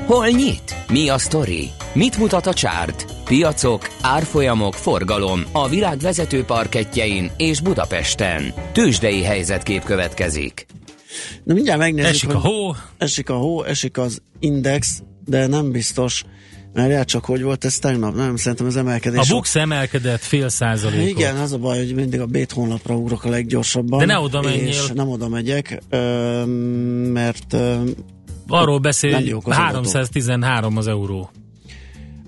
Hol 0.06 0.26
nyit? 0.26 0.74
Mi 0.88 1.08
a 1.08 1.18
sztori? 1.18 1.70
Mit 1.94 2.18
mutat 2.18 2.46
a 2.46 2.54
csárt? 2.54 3.06
Piacok, 3.24 3.88
árfolyamok, 4.00 4.74
forgalom 4.74 5.42
a 5.52 5.68
világ 5.68 5.98
vezető 5.98 6.44
parketjein 6.44 7.30
és 7.36 7.60
Budapesten. 7.60 8.52
Tősdei 8.72 9.22
helyzetkép 9.22 9.84
következik. 9.84 10.66
Na 11.44 11.54
mindjárt 11.54 11.78
megnézzük, 11.78 12.10
Esik 12.10 12.34
a 12.34 12.38
hó, 12.38 12.74
Esik 12.98 13.30
a 13.30 13.34
hó, 13.34 13.62
esik 13.62 13.98
az 13.98 14.22
index, 14.38 15.02
de 15.24 15.46
nem 15.46 15.70
biztos, 15.70 16.24
mert 16.72 16.90
já, 16.90 17.04
csak 17.04 17.24
hogy 17.24 17.42
volt 17.42 17.64
ez 17.64 17.78
tegnap, 17.78 18.14
nem, 18.14 18.36
szerintem 18.36 18.66
az 18.66 18.76
emelkedés. 18.76 19.30
a 19.30 19.34
Bux 19.34 19.54
emelkedett 19.54 20.22
fél 20.22 20.48
százalékot. 20.48 21.08
Igen, 21.08 21.36
az 21.36 21.52
a 21.52 21.58
baj, 21.58 21.78
hogy 21.78 21.94
mindig 21.94 22.20
a 22.20 22.26
Bét 22.26 22.52
honlapra 22.52 22.94
ugrok 22.96 23.24
a 23.24 23.28
leggyorsabban. 23.28 23.98
De 23.98 24.04
ne 24.04 24.18
oda 24.18 24.42
menjél. 24.42 24.66
És 24.66 24.90
nem 24.94 25.08
oda 25.08 25.28
megyek, 25.28 25.82
mert 27.12 27.56
Arról 28.48 28.78
beszél, 28.78 29.10
Nem 29.10 29.20
hogy 29.20 29.28
jók 29.28 29.46
az 29.46 29.56
adatok. 29.56 29.72
313 29.92 30.76
az 30.76 30.86
euró. 30.86 31.30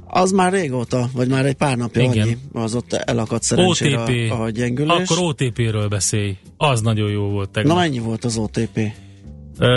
az 0.07 0.31
már 0.31 0.53
régóta, 0.53 1.09
vagy 1.13 1.29
már 1.29 1.47
egy 1.47 1.55
pár 1.55 1.77
napja 1.77 2.03
Igen. 2.03 2.21
annyi, 2.27 2.37
az 2.53 2.75
ott 2.75 2.93
elakadt 2.93 3.43
szerencsére 3.43 3.99
OTP. 4.01 4.31
a, 4.33 4.43
a 4.43 4.51
gyengülés. 4.51 5.09
Akkor 5.11 5.19
OTP-ről 5.29 5.89
beszélj. 5.89 6.37
Az 6.57 6.81
nagyon 6.81 7.11
jó 7.11 7.23
volt 7.29 7.47
Na 7.47 7.53
tegnap. 7.53 7.77
mennyi 7.77 7.99
volt 7.99 8.25
az 8.25 8.37
OTP? 8.37 8.81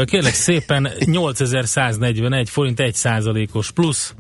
Kérlek 0.05 0.33
szépen 0.33 0.87
8141 1.05 2.49
forint 2.49 2.79
1 2.79 2.93
százalékos 2.93 3.71
plusz 3.71 4.13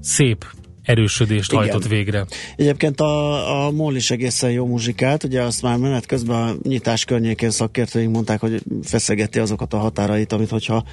szép 0.00 0.46
erősödést 0.84 1.52
Igen. 1.52 1.64
hajtott 1.64 1.88
végre. 1.88 2.26
Egyébként 2.56 3.00
a, 3.00 3.66
a 3.66 3.70
MOL 3.70 3.96
is 3.96 4.10
egészen 4.10 4.50
jó 4.50 4.66
muzsikát, 4.66 5.24
ugye 5.24 5.42
azt 5.42 5.62
már 5.62 5.78
menet 5.78 6.06
közben 6.06 6.48
a 6.48 6.54
nyitás 6.62 7.04
környékén 7.04 7.50
szakértőink 7.50 8.12
mondták, 8.12 8.40
hogy 8.40 8.62
feszegeti 8.82 9.38
azokat 9.38 9.72
a 9.72 9.78
határait, 9.78 10.32
amit 10.32 10.50
hogyha 10.50 10.84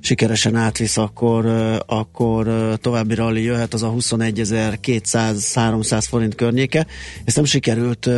sikeresen 0.00 0.56
átvisz, 0.56 0.96
akkor, 0.96 1.46
akkor 1.86 2.48
további 2.80 3.14
rally 3.14 3.42
jöhet, 3.42 3.74
az 3.74 3.82
a 3.82 3.94
21.200-300 3.98 6.04
forint 6.08 6.34
környéke. 6.34 6.86
Ezt 7.24 7.36
nem 7.36 7.44
sikerült 7.44 8.10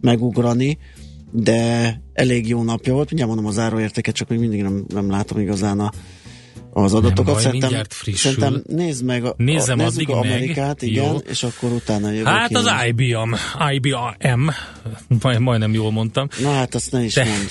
megugrani, 0.00 0.78
de 1.30 2.00
elég 2.12 2.48
jó 2.48 2.62
napja 2.62 2.92
volt. 2.92 3.06
Mindjárt 3.06 3.34
mondom 3.34 3.50
a 3.50 3.54
záróértéket, 3.54 4.14
csak 4.14 4.28
még 4.28 4.38
mindig 4.38 4.62
nem, 4.62 4.84
nem 4.88 5.10
látom 5.10 5.40
igazán 5.40 5.80
a, 5.80 5.90
az 6.74 6.94
adatokat. 6.94 7.42
baj, 7.42 7.50
mindjárt 7.50 7.94
frissül. 7.94 8.32
szerintem 8.32 8.62
nézd 8.76 9.04
meg 9.04 9.24
a, 9.24 9.34
Nézzem 9.36 9.78
a, 9.78 9.82
nézzük 9.82 10.08
addig 10.08 10.24
meg. 10.24 10.32
Amerikát, 10.32 10.82
igen, 10.82 11.04
Jó. 11.04 11.16
és 11.16 11.42
akkor 11.42 11.70
utána 11.72 12.10
jövök 12.10 12.26
Hát 12.26 12.50
én. 12.50 12.56
az 12.56 12.70
IBM, 12.88 13.34
IBM, 13.72 14.48
majd, 15.22 15.38
majdnem 15.40 15.72
jól 15.74 15.90
mondtam. 15.92 16.28
Na 16.42 16.52
hát 16.52 16.74
azt 16.74 16.92
ne 16.92 17.02
is 17.04 17.14
De- 17.14 17.24
mondd. 17.24 17.46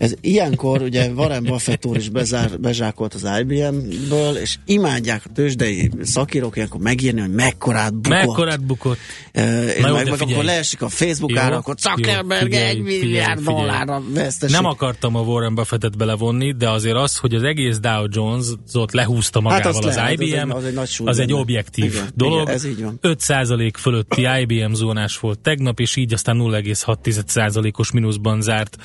Ez 0.00 0.14
ilyenkor 0.20 0.82
ugye 0.82 1.08
Warren 1.08 1.44
Buffett 1.44 1.86
úr 1.86 1.96
is 1.96 2.08
bezár, 2.08 2.60
bezsákolt 2.60 3.14
az 3.14 3.28
IBM-ből, 3.40 4.36
és 4.36 4.56
imádják 4.64 5.22
a 5.24 5.30
tőzsdei 5.34 5.90
szakírók 6.02 6.56
ilyenkor 6.56 6.80
megírni, 6.80 7.20
hogy 7.20 7.30
mekkorát 7.30 7.94
bukott. 7.94 8.08
Mekkorát 8.18 8.64
bukott? 8.64 8.98
E, 9.32 9.64
és 9.64 9.80
Na 9.80 9.88
jó, 9.88 9.94
meg, 9.94 10.10
meg 10.10 10.20
akkor 10.20 10.44
leesik 10.44 10.82
a 10.82 10.88
Facebook 10.88 11.30
Jó, 11.30 11.38
ára, 11.38 11.56
akkor 11.56 11.74
jó, 11.84 11.90
Zuckerberg 11.94 12.42
figyelj, 12.42 12.64
egy 12.68 12.82
milliárd 12.82 13.40
dollárra 13.40 14.02
veszteség. 14.14 14.56
Nem 14.56 14.64
akartam 14.64 15.14
a 15.16 15.20
Warren 15.20 15.54
Buffettet 15.54 15.96
belevonni, 15.96 16.52
de 16.52 16.70
azért 16.70 16.96
az, 16.96 17.16
hogy 17.16 17.34
az 17.34 17.42
egész 17.42 17.78
Dow 17.78 18.04
Jones-ot 18.10 18.92
lehúzta 18.92 19.40
magával 19.40 19.72
azt 19.72 19.84
az 19.84 19.94
lehet, 19.94 20.12
az 20.18 20.20
IBM, 20.20 20.34
egy- 20.50 20.56
az 20.56 20.64
egy 20.64 20.74
nagy 20.74 20.88
súly 20.88 21.06
az 21.08 21.18
egy 21.18 21.32
objektív 21.32 21.84
Igen, 21.84 22.08
dolog. 22.14 22.40
igen, 22.42 22.54
ez 22.54 22.64
így 22.64 22.82
van. 22.82 22.98
5% 23.02 23.70
fölötti 23.78 24.26
IBM 24.40 24.72
zónás 24.72 25.18
volt 25.18 25.38
tegnap, 25.38 25.80
és 25.80 25.96
így 25.96 26.12
aztán 26.12 26.36
0,6%-os 26.36 27.90
mínuszban 27.90 28.40
zárt 28.42 28.76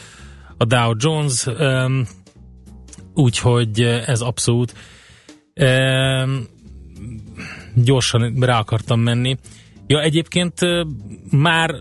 a 0.57 0.65
Dow 0.65 0.93
Jones, 0.97 1.45
um, 1.45 2.07
úgyhogy 3.13 3.81
ez 3.81 4.21
abszolút 4.21 4.73
um, 5.55 6.47
gyorsan 7.73 8.33
rá 8.39 8.59
akartam 8.59 8.99
menni. 8.99 9.37
Ja, 9.87 10.01
egyébként 10.01 10.59
már 11.31 11.75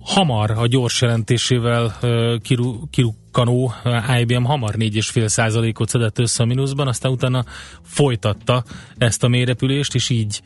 hamar 0.00 0.50
a 0.50 0.66
gyors 0.66 1.00
jelentésével 1.00 1.98
kiru, 2.42 2.88
kirukkanó 2.90 3.72
IBM 4.20 4.42
hamar 4.42 4.74
4,5 4.78 5.26
százalékot 5.26 5.88
szedett 5.88 6.18
össze 6.18 6.42
a 6.42 6.46
mínuszban, 6.46 6.88
aztán 6.88 7.12
utána 7.12 7.44
folytatta 7.82 8.64
ezt 8.98 9.24
a 9.24 9.28
mélyrepülést, 9.28 9.94
és 9.94 10.10
így 10.10 10.42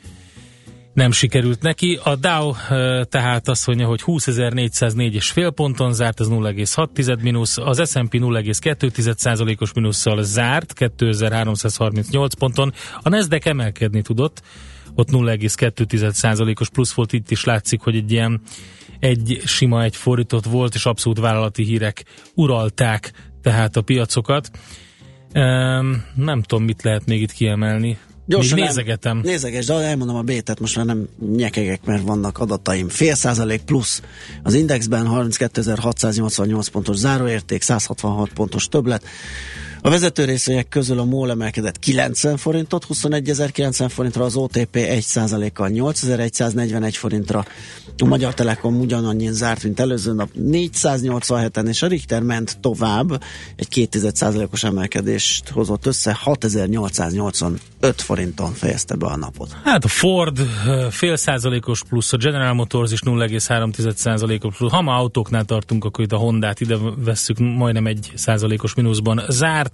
nem 0.92 1.11
sikerült 1.11 1.62
neki. 1.62 2.00
A 2.05 2.16
Dow 2.16 2.53
tehát 3.05 3.48
azt 3.48 3.66
mondja, 3.66 3.87
hogy 3.87 4.03
20.404,5 4.07 5.53
ponton 5.55 5.92
zárt, 5.92 6.20
ez 6.20 6.29
0,6 6.29 7.22
mínusz, 7.22 7.59
az 7.59 7.90
S&P 7.90 8.12
0,2 8.12 9.14
százalékos 9.16 9.72
mínusszal 9.72 10.22
zárt, 10.22 10.72
2338 10.72 12.35
ponton, 12.35 12.72
a 13.03 13.09
Nasdaq 13.09 13.48
emelkedni 13.48 14.03
tudott, 14.03 14.42
ott 14.94 15.09
0,2 15.11 16.11
százalékos 16.11 16.68
plusz 16.68 16.92
volt, 16.92 17.12
itt 17.12 17.31
is 17.31 17.44
látszik, 17.44 17.81
hogy 17.81 17.96
egy 17.96 18.12
ilyen 18.12 18.40
egy 18.98 19.40
sima, 19.44 19.83
egy 19.83 19.96
fordított 19.96 20.44
volt, 20.44 20.74
és 20.74 20.87
abszolút 20.87 21.18
vállalati 21.18 21.64
hírek 21.64 22.05
uralták 22.35 23.12
tehát 23.42 23.76
a 23.76 23.83
piacokat. 23.83 24.50
Um, 25.35 26.05
nem 26.14 26.42
tudom, 26.42 26.64
mit 26.64 26.83
lehet 26.83 27.07
még 27.07 27.20
itt 27.20 27.33
kiemelni. 27.33 27.98
Gyorsan 28.31 28.55
még 28.59 28.64
el- 28.64 28.69
nézegetem. 28.75 29.21
Nézeges, 29.23 29.66
de 29.66 29.75
elmondom 29.75 30.16
a 30.16 30.23
B-et, 30.23 30.61
most 30.61 30.77
már 30.77 30.87
nem 30.87 31.09
nyekegek, 31.37 31.85
mert 31.85 32.03
vannak 32.03 32.38
adataim. 32.38 32.88
Fél 32.88 33.14
százalék 33.14 33.61
plusz 33.61 34.03
az 34.43 34.55
indexben, 34.55 35.07
32.688 35.11 36.66
pontos 36.73 36.97
záróérték, 36.97 37.62
166 37.62 38.33
pontos 38.33 38.69
többlet. 38.69 39.05
A 39.83 39.90
vezető 39.90 40.25
részvények 40.25 40.69
közül 40.69 40.99
a 40.99 41.05
MOL 41.05 41.31
emelkedett 41.31 41.79
90 41.79 42.37
forintot, 42.37 42.87
21.090 42.88 43.87
forintra, 43.88 44.25
az 44.25 44.37
OTP 44.37 44.77
1% 44.77 45.51
kal 45.55 45.69
8.141 45.73 46.95
forintra, 46.97 47.45
a 48.03 48.05
Magyar 48.05 48.35
Telekom 48.35 48.81
ugyanannyian 48.81 49.33
zárt, 49.33 49.62
mint 49.62 49.81
előző 49.81 50.12
nap 50.12 50.29
487-en, 50.38 51.69
és 51.69 51.83
a 51.83 51.87
Richter 51.87 52.23
ment 52.23 52.59
tovább, 52.61 53.23
egy 53.57 53.69
2 53.69 54.12
os 54.53 54.64
emelkedést 54.64 55.49
hozott 55.49 55.87
össze, 55.87 56.19
6885 56.21 57.61
forinton 57.97 58.53
fejezte 58.53 58.95
be 58.95 59.07
a 59.07 59.16
napot. 59.16 59.57
Hát 59.64 59.85
a 59.85 59.88
Ford 59.88 60.38
ö, 60.66 60.87
fél 60.90 61.16
százalékos 61.16 61.83
plusz, 61.88 62.12
a 62.12 62.16
General 62.16 62.55
Motors 62.55 62.93
is 62.93 63.01
0,3 63.05 63.95
százalékos 63.95 64.57
plusz. 64.57 64.71
Ha 64.71 64.83
ma 64.83 64.97
autóknál 64.97 65.45
tartunk, 65.45 65.85
akkor 65.85 66.05
itt 66.05 66.12
a 66.12 66.16
Hondát 66.16 66.61
ide 66.61 66.77
vesszük, 67.05 67.38
majdnem 67.38 67.87
egy 67.87 68.12
százalékos 68.14 68.75
mínuszban 68.75 69.23
zárt. 69.29 69.69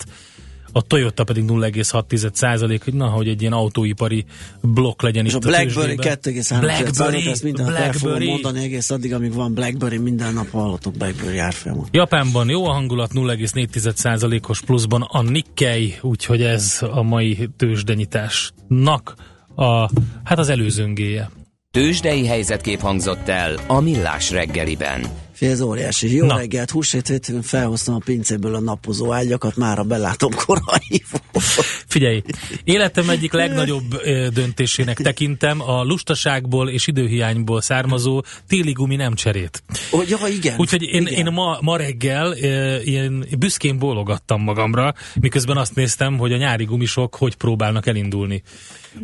A 0.72 0.82
Toyota 0.82 1.24
pedig 1.24 1.44
0,6 1.46 2.34
százalék, 2.34 2.84
hogy 2.84 2.94
na, 2.94 3.06
hogy 3.06 3.28
egy 3.28 3.40
ilyen 3.40 3.52
autóipari 3.52 4.24
blokk 4.62 5.02
legyen 5.02 5.24
És 5.24 5.34
itt 5.34 5.44
a 5.44 5.48
BlackBerry 5.48 5.94
tőzsdében. 5.94 6.18
2,3 6.22 6.56
BlackBerry, 6.60 7.30
ezt 7.30 7.42
minden 7.42 7.66
BlackBerry. 7.66 8.28
mondani 8.28 8.62
egész 8.62 8.90
addig, 8.90 9.14
amíg 9.14 9.32
van 9.32 9.54
BlackBerry, 9.54 9.98
minden 9.98 10.34
nap 10.34 10.50
hallottuk 10.50 10.96
BlackBerry 10.96 11.38
árfolyamot. 11.38 11.88
Japánban 11.90 12.48
jó 12.48 12.66
a 12.66 12.72
hangulat, 12.72 13.10
0,4%-os 13.14 14.60
pluszban 14.60 15.02
a 15.02 15.22
Nikkei, 15.22 15.94
úgyhogy 16.00 16.42
ez 16.42 16.78
a 16.90 17.02
mai 17.02 17.48
tőzsdenyításnak 17.56 19.14
a, 19.54 19.90
hát 20.24 20.38
az 20.38 20.48
előzöngéje. 20.48 21.30
Tősdei 21.70 22.26
helyzetkép 22.26 22.80
hangzott 22.80 23.28
el 23.28 23.54
a 23.66 23.80
Millás 23.80 24.30
reggeliben. 24.30 25.06
Fél 25.36 25.50
ez 25.50 25.60
óriási. 25.60 26.14
Jó 26.14 26.26
Na. 26.26 26.36
reggelt, 26.36 26.70
hétvégén 26.90 27.42
felhoztam 27.42 27.94
a 27.94 27.98
pincéből 28.04 28.54
a 28.54 28.60
napozó 28.60 29.12
ágyakat, 29.12 29.56
mára 29.56 29.82
belátom 29.82 30.30
korai. 30.34 31.02
Figyelj, 31.86 32.22
életem 32.64 33.10
egyik 33.10 33.32
legnagyobb 33.32 34.02
döntésének 34.32 34.96
tekintem 34.96 35.60
a 35.60 35.82
lustaságból 35.82 36.68
és 36.70 36.86
időhiányból 36.86 37.60
származó 37.60 38.22
téli 38.48 38.72
gumi 38.72 38.96
nem 38.96 39.14
cserét. 39.14 39.62
Ó, 39.92 40.00
ja, 40.08 40.18
igen. 40.28 40.58
Úgyhogy 40.58 40.82
én, 40.82 41.06
igen. 41.06 41.26
én 41.26 41.32
ma, 41.32 41.58
ma 41.60 41.76
reggel 41.76 42.32
ilyen 42.82 43.26
büszkén 43.38 43.78
bólogattam 43.78 44.42
magamra, 44.42 44.94
miközben 45.20 45.56
azt 45.56 45.74
néztem, 45.74 46.18
hogy 46.18 46.32
a 46.32 46.36
nyári 46.36 46.64
gumisok 46.64 47.14
hogy 47.14 47.34
próbálnak 47.34 47.86
elindulni. 47.86 48.42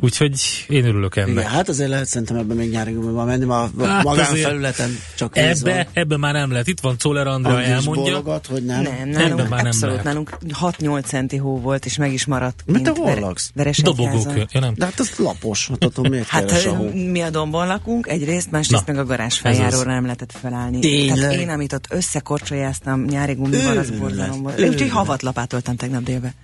Úgyhogy 0.01 0.65
én 0.69 0.85
örülök 0.85 1.17
ennek. 1.17 1.31
Igen, 1.31 1.45
hát 1.51 1.69
azért 1.69 1.89
lehet 1.89 2.07
szerintem 2.07 2.37
ebben 2.37 2.57
még 2.57 2.71
nyári 2.71 2.93
gumival 2.93 3.25
menni, 3.25 3.45
ma 3.45 3.63
a 3.79 3.85
Hát 3.85 4.05
magánfelületen 4.05 4.99
csak 5.17 5.37
Ebbe, 5.37 5.75
van. 5.75 5.87
ebbe 5.93 6.17
már 6.17 6.33
nem 6.33 6.51
lehet. 6.51 6.67
Itt 6.67 6.81
van 6.81 6.99
Czoller 6.99 7.27
Andrea, 7.27 7.63
elmondja. 7.63 8.03
bólogat, 8.03 8.47
hogy 8.47 8.65
nem. 8.65 8.83
Nem, 8.83 8.93
Ebben 8.93 9.09
nálunk 9.09 9.49
már 9.49 9.63
nem 9.63 9.67
abszolút, 9.67 9.95
lehet. 9.97 10.05
nálunk 10.05 10.37
6-8 10.61 11.05
centi 11.05 11.37
hó 11.37 11.61
volt, 11.61 11.85
és 11.85 11.97
meg 11.97 12.13
is 12.13 12.22
maradt. 12.25 12.63
Mert 12.67 12.85
te 12.85 12.91
mint 12.91 13.03
hol 13.03 13.21
laksz? 13.21 13.51
Dobogók. 13.83 14.13
Veresegyházon. 14.13 14.49
Ja, 14.53 14.61
nem. 14.61 14.75
De 14.75 14.85
hát 14.85 15.01
az 15.01 15.13
lapos, 15.17 15.69
hát 15.69 15.85
attól 15.85 16.09
miért 16.09 16.29
Hát 16.29 16.45
keres 16.45 16.67
a 16.67 16.83
mi 16.95 17.21
a 17.21 17.31
dombon 17.31 17.67
lakunk, 17.67 18.07
egyrészt, 18.07 18.51
másrészt 18.51 18.87
Na, 18.87 18.93
meg 18.93 19.03
a 19.03 19.07
garázs 19.07 19.33
ez 19.33 19.39
feljáróra 19.39 19.93
nem 19.93 20.05
lehetett 20.05 20.33
felállni. 20.33 20.81
Tényleg? 20.81 21.19
Tehát 21.19 21.35
én, 21.35 21.49
amit 21.49 21.73
ott 21.73 21.87
összekorcsolyáztam 21.91 23.05
nyári 23.05 23.35
gumival, 23.35 23.79
az 23.79 23.91
borzalom 23.91 24.43
volt. 24.43 24.61
Úgyhogy 24.61 24.91
havat 24.91 25.23
lapátoltam 25.23 25.77
tegnap 25.77 26.03
délbe. 26.03 26.35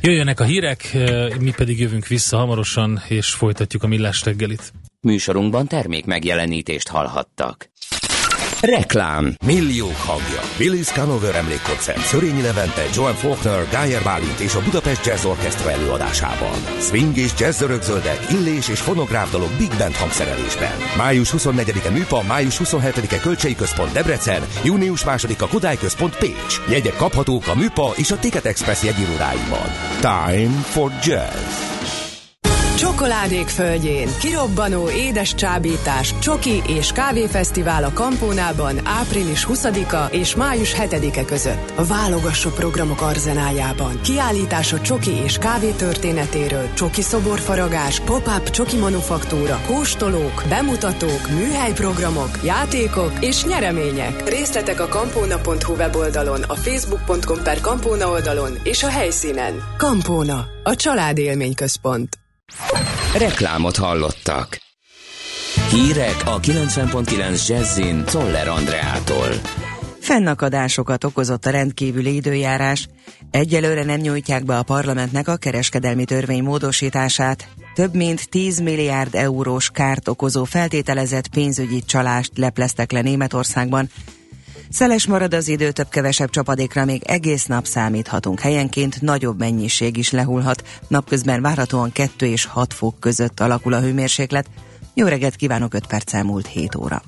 Jöjjönek 0.00 0.40
a 0.40 0.44
hírek, 0.44 0.96
mi 1.40 1.50
pedig 1.56 1.80
jövünk 1.80 2.06
vissza 2.06 2.36
hamarosan, 2.36 3.02
és 3.08 3.30
folytatjuk 3.30 3.82
a 3.82 3.86
millás 3.86 4.24
reggelit. 4.24 4.72
Műsorunkban 5.00 5.66
termék 5.66 6.04
megjelenítést 6.04 6.88
hallhattak. 6.88 7.70
Reklám 8.60 9.34
Milliók 9.46 9.96
hangja. 9.96 10.40
Billy 10.56 10.82
Scanover 10.82 11.34
emlékkoncert 11.34 12.00
Szörényi 12.00 12.42
Levente, 12.42 12.84
Joan 12.94 13.14
Faulkner, 13.14 13.68
Geyer 13.70 14.02
Bálint 14.02 14.38
és 14.38 14.54
a 14.54 14.62
Budapest 14.62 15.06
Jazz 15.06 15.24
Orchestra 15.24 15.70
előadásában. 15.70 16.58
Swing 16.80 17.16
és 17.16 17.30
jazz 17.38 17.58
zörögzöldek, 17.58 18.26
illés 18.30 18.68
és 18.68 18.80
fonográf 18.80 19.30
dalok 19.30 19.50
Big 19.58 19.72
Band 19.78 19.94
hangszerelésben. 19.94 20.72
Május 20.96 21.34
24-e 21.36 21.90
Műpa, 21.90 22.22
május 22.22 22.60
27-e 22.64 23.20
Kölcsei 23.20 23.54
Központ 23.54 23.92
Debrecen, 23.92 24.42
június 24.64 25.02
2-a 25.06 25.48
Kodály 25.48 25.76
Központ 25.76 26.16
Pécs. 26.16 26.60
Jegyek 26.70 26.96
kaphatók 26.96 27.46
a 27.46 27.54
Műpa 27.54 27.92
és 27.96 28.10
a 28.10 28.18
Ticket 28.18 28.44
Express 28.44 28.82
jegyirodáiban. 28.82 29.68
Time 30.00 30.60
for 30.60 30.92
Jazz. 31.02 31.67
Csokoládék 32.78 33.48
földjén 33.48 34.08
kirobbanó 34.20 34.90
édes 34.90 35.34
csábítás, 35.34 36.14
csoki 36.18 36.62
és 36.66 36.92
kávéfesztivál 36.92 37.84
a 37.84 37.92
Kampónában 37.92 38.86
április 38.86 39.46
20-a 39.48 40.14
és 40.14 40.34
május 40.34 40.74
7-e 40.74 41.24
között. 41.24 41.72
A 41.76 42.50
programok 42.54 43.00
arzenájában. 43.00 44.00
Kiállítás 44.00 44.72
a 44.72 44.80
csoki 44.80 45.10
és 45.10 45.38
kávé 45.38 45.70
történetéről, 45.70 46.74
csoki 46.74 47.02
szoborfaragás, 47.02 48.00
pop-up 48.00 48.50
csoki 48.50 48.76
manufaktúra, 48.76 49.60
kóstolók, 49.66 50.44
bemutatók, 50.48 51.28
műhelyprogramok, 51.30 52.38
játékok 52.44 53.12
és 53.20 53.44
nyeremények. 53.44 54.28
Részletek 54.28 54.80
a 54.80 54.88
kampóna.hu 54.88 55.74
weboldalon, 55.74 56.42
a 56.42 56.54
facebook.com 56.54 57.42
per 57.42 57.60
Kampóna 57.60 58.08
oldalon 58.08 58.52
és 58.62 58.82
a 58.82 58.88
helyszínen. 58.88 59.62
Kampóna, 59.76 60.46
a 60.62 60.74
család 60.74 61.18
élményközpont. 61.18 62.18
Reklámot 63.18 63.76
hallottak. 63.76 64.58
Hírek 65.70 66.16
a 66.24 66.40
90.9 66.40 67.48
Jazzin 67.48 68.04
Toller 68.04 68.48
Andreától. 68.48 69.28
Fennakadásokat 70.00 71.04
okozott 71.04 71.46
a 71.46 71.50
rendkívüli 71.50 72.14
időjárás. 72.14 72.88
Egyelőre 73.30 73.84
nem 73.84 74.00
nyújtják 74.00 74.44
be 74.44 74.58
a 74.58 74.62
parlamentnek 74.62 75.28
a 75.28 75.36
kereskedelmi 75.36 76.04
törvény 76.04 76.42
módosítását. 76.42 77.48
Több 77.74 77.94
mint 77.94 78.28
10 78.28 78.60
milliárd 78.60 79.14
eurós 79.14 79.70
kárt 79.70 80.08
okozó 80.08 80.44
feltételezett 80.44 81.28
pénzügyi 81.28 81.82
csalást 81.82 82.38
lepleztek 82.38 82.92
le 82.92 83.00
Németországban. 83.00 83.88
Szeles 84.70 85.06
marad 85.06 85.34
az 85.34 85.48
idő, 85.48 85.70
több-kevesebb 85.70 86.30
csapadékra 86.30 86.84
még 86.84 87.02
egész 87.04 87.46
nap 87.46 87.66
számíthatunk. 87.66 88.40
Helyenként 88.40 89.00
nagyobb 89.00 89.38
mennyiség 89.38 89.96
is 89.96 90.10
lehulhat. 90.10 90.62
Napközben 90.88 91.42
várhatóan 91.42 91.92
2 91.92 92.26
és 92.26 92.44
6 92.44 92.74
fok 92.74 93.00
között 93.00 93.40
alakul 93.40 93.72
a 93.72 93.80
hőmérséklet. 93.80 94.46
Jó 94.94 95.06
reggelt 95.06 95.36
kívánok, 95.36 95.74
5 95.74 95.86
perc 95.86 96.14
elmúlt 96.14 96.46
7 96.46 96.74
óra. 96.74 97.02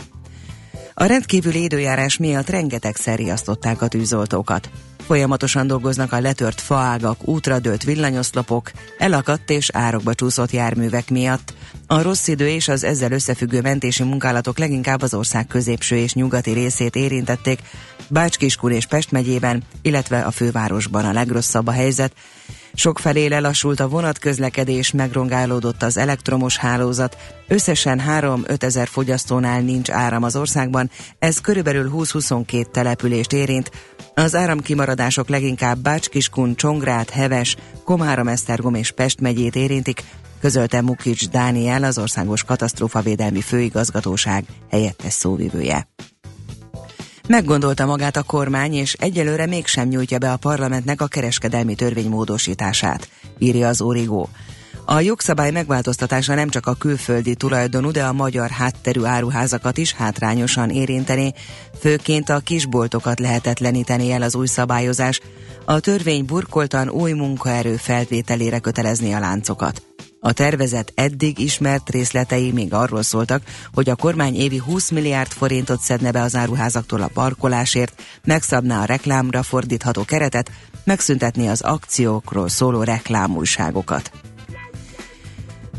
A 0.95 1.05
rendkívüli 1.05 1.63
időjárás 1.63 2.17
miatt 2.17 2.49
rengetegszer 2.49 3.19
riasztották 3.19 3.83
a 3.83 3.89
tűzoltókat. 3.89 4.71
Folyamatosan 5.11 5.67
dolgoznak 5.67 6.13
a 6.13 6.21
letört 6.21 6.61
faágak, 6.61 7.29
útra 7.29 7.59
dőlt 7.59 7.83
villanyoszlopok, 7.83 8.71
elakadt 8.99 9.51
és 9.51 9.71
árokba 9.73 10.15
csúszott 10.15 10.51
járművek 10.51 11.11
miatt. 11.11 11.55
A 11.87 12.03
rossz 12.03 12.29
idő 12.29 12.49
és 12.49 12.69
az 12.69 12.85
ezzel 12.85 13.13
összefüggő 13.13 13.61
mentési 13.61 14.03
munkálatok 14.03 14.59
leginkább 14.59 15.03
az 15.03 15.15
ország 15.15 15.47
középső 15.47 15.97
és 15.97 16.15
nyugati 16.15 16.53
részét 16.53 16.97
érintették, 16.97 17.61
Bács-Kiskun 18.09 18.73
és 18.73 18.87
Pest 18.87 19.11
megyében, 19.11 19.63
illetve 19.83 20.21
a 20.21 20.31
fővárosban 20.31 21.05
a 21.05 21.13
legrosszabb 21.13 21.67
a 21.67 21.73
helyzet. 21.73 22.13
Sokfelé 22.75 23.27
lelassult 23.27 23.81
a 23.81 23.89
vonatközlekedés, 23.89 24.91
megrongálódott 24.91 25.83
az 25.83 25.97
elektromos 25.97 26.57
hálózat, 26.57 27.17
összesen 27.49 28.03
3-5 28.09 28.63
ezer 28.63 28.89
fogyasztónál 28.89 29.61
nincs 29.61 29.91
áram 29.91 30.23
az 30.23 30.37
országban, 30.37 30.91
ez 31.19 31.41
körülbelül 31.41 31.91
20-22 31.95 32.71
települést 32.71 33.33
érint. 33.33 33.71
Az 34.15 34.35
áramkimaradások 34.35 35.29
leginkább 35.29 35.79
Bács-Kiskun, 35.79 36.55
Csongrát, 36.57 37.11
Heves, 37.11 37.57
Komárom, 37.85 38.29
Esztergom 38.29 38.75
és 38.75 38.91
Pest 38.91 39.21
megyét 39.21 39.57
érintik, 39.57 40.03
közölte 40.41 40.81
Mukics 40.81 41.29
Dániel, 41.29 41.85
az 41.85 41.99
Országos 41.99 42.45
Katasztrófavédelmi 42.45 43.41
Főigazgatóság 43.41 44.45
helyettes 44.71 45.13
szóvivője. 45.13 45.89
Meggondolta 47.31 47.87
magát 47.87 48.17
a 48.17 48.23
kormány, 48.23 48.75
és 48.75 48.93
egyelőre 48.93 49.47
mégsem 49.47 49.89
nyújtja 49.89 50.19
be 50.19 50.33
a 50.33 50.37
parlamentnek 50.37 51.01
a 51.01 51.07
kereskedelmi 51.07 51.75
törvény 51.75 52.09
módosítását, 52.09 53.09
írja 53.39 53.69
az 53.69 53.81
Origó. 53.81 54.29
A 54.85 55.01
jogszabály 55.01 55.51
megváltoztatása 55.51 56.35
nem 56.35 56.49
csak 56.49 56.67
a 56.67 56.75
külföldi 56.75 57.35
tulajdonú, 57.35 57.91
de 57.91 58.05
a 58.05 58.13
magyar 58.13 58.51
hátterű 58.51 59.05
áruházakat 59.05 59.79
is 59.79 59.93
hátrányosan 59.93 60.71
érinteni, 60.71 61.33
főként 61.81 62.29
a 62.29 62.39
kisboltokat 62.39 63.21
lehetetleníteni 63.21 64.13
el 64.13 64.23
az 64.23 64.35
új 64.35 64.47
szabályozás. 64.47 65.21
A 65.65 65.81
törvény 65.81 66.25
burkoltan 66.25 66.89
új 66.89 67.13
munkaerő 67.13 67.77
felvételére 67.77 68.59
kötelezni 68.59 69.13
a 69.13 69.19
láncokat. 69.19 69.90
A 70.23 70.33
tervezet 70.33 70.93
eddig 70.95 71.39
ismert 71.39 71.91
részletei 71.91 72.53
még 72.53 72.75
arról 72.75 73.03
szóltak, 73.03 73.43
hogy 73.75 73.91
a 73.91 73.97
kormány 73.97 74.35
évi 74.35 74.57
20 74.59 74.91
milliárd 74.91 75.31
forintot 75.31 75.81
szedne 75.81 76.11
be 76.11 76.23
az 76.23 76.35
áruházaktól 76.35 77.01
a 77.01 77.11
parkolásért, 77.15 78.03
megszabná 78.25 78.83
a 78.83 78.85
reklámra 78.85 79.43
fordítható 79.43 80.05
keretet, 80.05 80.51
megszüntetni 80.85 81.49
az 81.49 81.61
akciókról 81.61 82.49
szóló 82.49 82.83
reklámújságokat. 82.83 84.11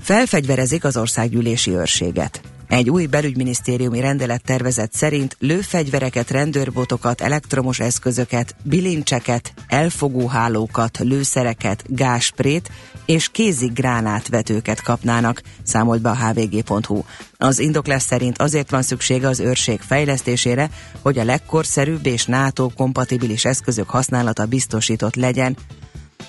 Felfegyverezik 0.01 0.83
az 0.83 0.97
országgyűlési 0.97 1.71
őrséget. 1.71 2.41
Egy 2.67 2.89
új 2.89 3.05
belügyminisztériumi 3.05 3.99
rendelet 3.99 4.43
tervezet 4.43 4.93
szerint 4.93 5.35
lőfegyvereket, 5.39 6.31
rendőrbotokat, 6.31 7.21
elektromos 7.21 7.79
eszközöket, 7.79 8.55
bilincseket, 8.63 9.53
elfogóhálókat, 9.67 10.97
lőszereket, 10.97 11.83
gásprét 11.87 12.71
és 13.05 13.29
kézi 13.29 13.67
gránátvetőket 13.67 14.81
kapnának, 14.81 15.41
számolt 15.63 16.01
be 16.01 16.09
a 16.09 16.15
hvg.hu. 16.15 17.03
Az 17.37 17.59
indoklás 17.59 18.01
szerint 18.01 18.41
azért 18.41 18.69
van 18.69 18.81
szüksége 18.81 19.27
az 19.27 19.39
őrség 19.39 19.79
fejlesztésére, 19.81 20.69
hogy 21.01 21.17
a 21.17 21.23
legkorszerűbb 21.23 22.05
és 22.05 22.25
NATO-kompatibilis 22.25 23.45
eszközök 23.45 23.89
használata 23.89 24.45
biztosított 24.45 25.15
legyen, 25.15 25.57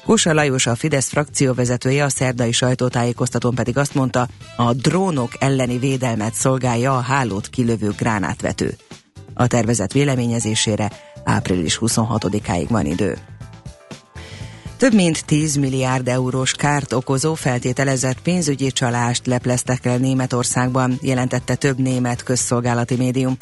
Kósa 0.04 0.32
Lajos, 0.32 0.66
a 0.66 0.74
Fidesz 0.74 1.08
frakcióvezetője 1.08 2.04
a 2.04 2.08
szerdai 2.08 2.52
sajtótájékoztatón 2.52 3.54
pedig 3.54 3.76
azt 3.78 3.94
mondta, 3.94 4.28
a 4.56 4.72
drónok 4.72 5.32
elleni 5.38 5.78
védelmet 5.78 6.34
szolgálja 6.34 6.96
a 6.96 7.00
hálót 7.00 7.48
kilövő 7.48 7.90
gránátvető. 7.96 8.76
A 9.34 9.46
tervezet 9.46 9.92
véleményezésére 9.92 10.90
április 11.24 11.78
26-áig 11.80 12.66
van 12.68 12.86
idő. 12.86 13.18
Több 14.82 14.94
mint 14.94 15.24
10 15.24 15.56
milliárd 15.56 16.08
eurós 16.08 16.52
kárt 16.52 16.92
okozó 16.92 17.34
feltételezett 17.34 18.20
pénzügyi 18.20 18.70
csalást 18.72 19.26
lepleztek 19.26 19.86
el 19.86 19.98
Németországban, 19.98 20.98
jelentette 21.02 21.54
több 21.54 21.78
német 21.78 22.22
közszolgálati 22.22 22.96
médium. 22.96 23.36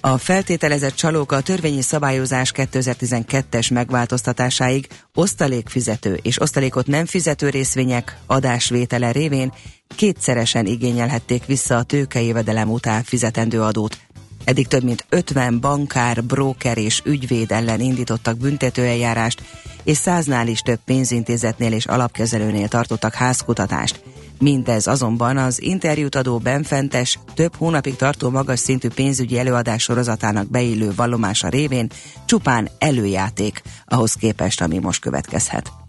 A 0.00 0.18
feltételezett 0.18 0.94
csalók 0.94 1.32
a 1.32 1.40
törvényi 1.40 1.82
szabályozás 1.82 2.52
2012-es 2.56 3.72
megváltoztatásáig 3.72 4.86
osztalékfizető 5.14 6.18
és 6.22 6.40
osztalékot 6.40 6.86
nem 6.86 7.06
fizető 7.06 7.48
részvények 7.48 8.16
adásvétele 8.26 9.12
révén 9.12 9.52
kétszeresen 9.96 10.66
igényelhették 10.66 11.44
vissza 11.46 11.76
a 11.76 11.82
tőkejövedelem 11.82 12.70
után 12.70 13.02
fizetendő 13.02 13.62
adót. 13.62 13.98
Eddig 14.44 14.66
több 14.66 14.82
mint 14.82 15.04
50 15.08 15.60
bankár, 15.60 16.24
bróker 16.24 16.78
és 16.78 17.02
ügyvéd 17.04 17.50
ellen 17.50 17.80
indítottak 17.80 18.36
büntetőeljárást, 18.36 19.42
és 19.84 19.96
száznál 19.96 20.48
is 20.48 20.60
több 20.60 20.78
pénzintézetnél 20.84 21.72
és 21.72 21.86
alapkezelőnél 21.86 22.68
tartottak 22.68 23.14
házkutatást. 23.14 24.02
Mindez 24.38 24.86
azonban 24.86 25.36
az 25.36 25.62
interjút 25.62 26.14
adó 26.14 26.38
benfentes, 26.38 27.18
több 27.34 27.54
hónapig 27.56 27.96
tartó 27.96 28.30
magas 28.30 28.58
szintű 28.58 28.88
pénzügyi 28.88 29.38
előadás 29.38 29.82
sorozatának 29.82 30.50
beillő 30.50 30.92
vallomása 30.96 31.48
révén 31.48 31.90
csupán 32.26 32.68
előjáték 32.78 33.62
ahhoz 33.86 34.14
képest, 34.14 34.60
ami 34.60 34.78
most 34.78 35.00
következhet. 35.00 35.81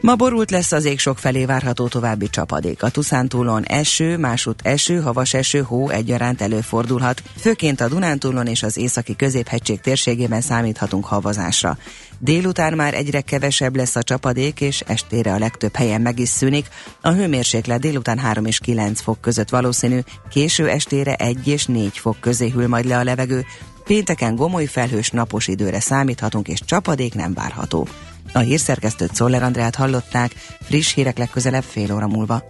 Ma 0.00 0.14
borult 0.14 0.50
lesz 0.50 0.72
az 0.72 0.84
ég 0.84 0.98
sok 0.98 1.18
felé 1.18 1.44
várható 1.44 1.88
további 1.88 2.30
csapadék. 2.30 2.82
A 2.82 2.88
Tuszántúlon 2.88 3.64
eső, 3.64 4.16
másút 4.16 4.60
eső, 4.62 5.00
havas 5.00 5.34
eső, 5.34 5.60
hó 5.62 5.88
egyaránt 5.88 6.40
előfordulhat. 6.40 7.22
Főként 7.36 7.80
a 7.80 7.88
Dunántúlon 7.88 8.46
és 8.46 8.62
az 8.62 8.76
északi 8.76 9.16
középhegység 9.16 9.80
térségében 9.80 10.40
számíthatunk 10.40 11.04
havazásra. 11.04 11.78
Délután 12.18 12.74
már 12.74 12.94
egyre 12.94 13.20
kevesebb 13.20 13.76
lesz 13.76 13.96
a 13.96 14.02
csapadék, 14.02 14.60
és 14.60 14.80
estére 14.86 15.32
a 15.32 15.38
legtöbb 15.38 15.76
helyen 15.76 16.00
meg 16.00 16.18
is 16.18 16.28
szűnik. 16.28 16.68
A 17.00 17.10
hőmérséklet 17.10 17.80
délután 17.80 18.18
3 18.18 18.44
és 18.44 18.58
9 18.58 19.00
fok 19.00 19.20
között 19.20 19.48
valószínű, 19.48 19.98
késő 20.30 20.68
estére 20.68 21.14
1 21.14 21.46
és 21.46 21.66
4 21.66 21.98
fok 21.98 22.20
közé 22.20 22.48
hűl 22.48 22.68
majd 22.68 22.84
le 22.84 22.98
a 22.98 23.04
levegő. 23.04 23.44
Pénteken 23.84 24.36
gomoly 24.36 24.64
felhős 24.64 25.10
napos 25.10 25.46
időre 25.46 25.80
számíthatunk, 25.80 26.48
és 26.48 26.60
csapadék 26.64 27.14
nem 27.14 27.34
várható. 27.34 27.88
A 28.32 28.38
hírszerkesztőt 28.38 29.14
Szoller 29.14 29.42
Andrát 29.42 29.74
hallották, 29.74 30.32
friss 30.60 30.94
hírek 30.94 31.18
legközelebb 31.18 31.62
fél 31.62 31.94
óra 31.94 32.06
múlva. 32.06 32.42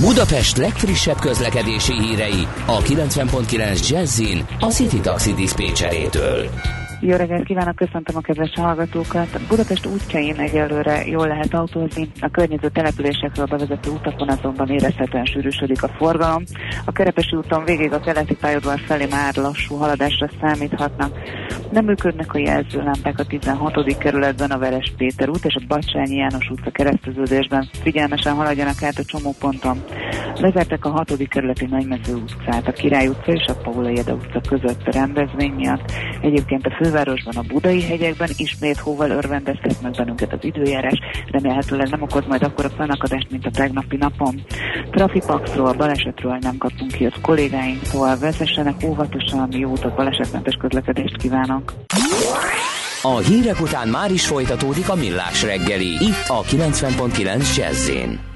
Budapest 0.00 0.56
legfrissebb 0.56 1.18
közlekedési 1.18 2.00
hírei 2.00 2.46
a 2.66 2.78
90.9 2.78 3.88
Jazzin 3.88 4.46
a 4.60 4.66
City 4.66 5.00
Taxi 5.00 5.32
Dispécsejétől. 5.32 6.50
Jó 7.00 7.16
reggelt 7.16 7.44
kívánok, 7.44 7.74
köszöntöm 7.74 8.16
a 8.16 8.20
kedves 8.20 8.52
hallgatókat. 8.54 9.40
Budapest 9.48 9.86
útjain 9.86 10.36
egyelőre 10.36 11.06
jól 11.06 11.26
lehet 11.26 11.54
autózni, 11.54 12.10
a 12.20 12.28
környező 12.28 12.68
településekről 12.68 13.46
bevezető 13.46 13.90
utakon 13.90 14.28
azonban 14.28 14.68
érezhetően 14.68 15.24
sűrűsödik 15.24 15.82
a 15.82 15.88
forgalom. 15.88 16.44
A 16.84 16.92
Kerepesi 16.92 17.36
úton 17.36 17.64
végig 17.64 17.92
a 17.92 18.00
keleti 18.00 18.34
pályaudvar 18.34 18.78
felé 18.78 19.06
már 19.10 19.34
lassú 19.34 19.74
haladásra 19.74 20.28
számíthatnak. 20.40 21.18
Nem 21.70 21.84
működnek 21.84 22.34
a 22.34 22.38
jelzőlámpák 22.38 23.18
a 23.18 23.24
16. 23.24 23.96
kerületben 23.98 24.50
a 24.50 24.58
Veres 24.58 24.92
Péter 24.96 25.28
út 25.28 25.44
és 25.44 25.54
a 25.54 25.64
Bacsányi 25.68 26.16
János 26.16 26.48
utca 26.50 26.70
kereszteződésben. 26.70 27.68
Figyelmesen 27.82 28.34
haladjanak 28.34 28.82
át 28.82 28.98
a 28.98 29.04
csomóponton. 29.04 29.84
Lezertek 30.34 30.84
a 30.84 30.88
6. 30.88 31.28
kerületi 31.28 31.66
Nagymező 31.66 32.14
utcát, 32.14 32.68
a 32.68 32.72
Király 32.72 33.08
utca 33.08 33.32
és 33.32 33.44
a 33.46 33.54
Paula 33.54 33.88
Jede 33.88 34.12
utca 34.12 34.40
között 34.48 34.86
a 34.86 34.92
rendezvény 34.92 35.52
miatt. 35.52 35.92
Egyébként 36.20 36.66
a 36.66 36.76
fővárosban, 36.86 37.36
a 37.36 37.52
Budai 37.52 37.82
hegyekben 37.82 38.28
ismét 38.36 38.78
hóval 38.78 39.10
örvendeztet 39.10 39.82
meg 39.82 39.92
bennünket 39.92 40.32
az 40.32 40.38
időjárás, 40.44 40.98
remélhetőleg 41.30 41.88
nem 41.88 42.02
okoz 42.02 42.24
majd 42.26 42.42
akkor 42.42 42.64
a 42.64 42.68
fennakadást, 42.68 43.30
mint 43.30 43.46
a 43.46 43.50
tegnapi 43.50 43.96
napon. 43.96 44.42
Trafipaxról, 44.90 45.72
balesetről 45.72 46.38
nem 46.40 46.56
kaptunk 46.58 46.92
ki 46.92 47.04
az 47.04 47.12
kollégáink, 47.22 47.84
szóval 47.84 48.18
vezessenek 48.18 48.74
óvatosan, 48.84 49.48
jó 49.52 49.70
utat, 49.70 49.94
balesetmentes 49.94 50.54
közlekedést 50.54 51.16
kívánok. 51.16 51.72
A 53.02 53.16
hírek 53.18 53.60
után 53.60 53.88
már 53.88 54.10
is 54.10 54.26
folytatódik 54.26 54.88
a 54.88 54.94
millás 54.94 55.42
reggeli, 55.42 55.90
itt 55.90 56.24
a 56.26 56.42
90.9 56.42 57.56
Jazzin. 57.56 58.35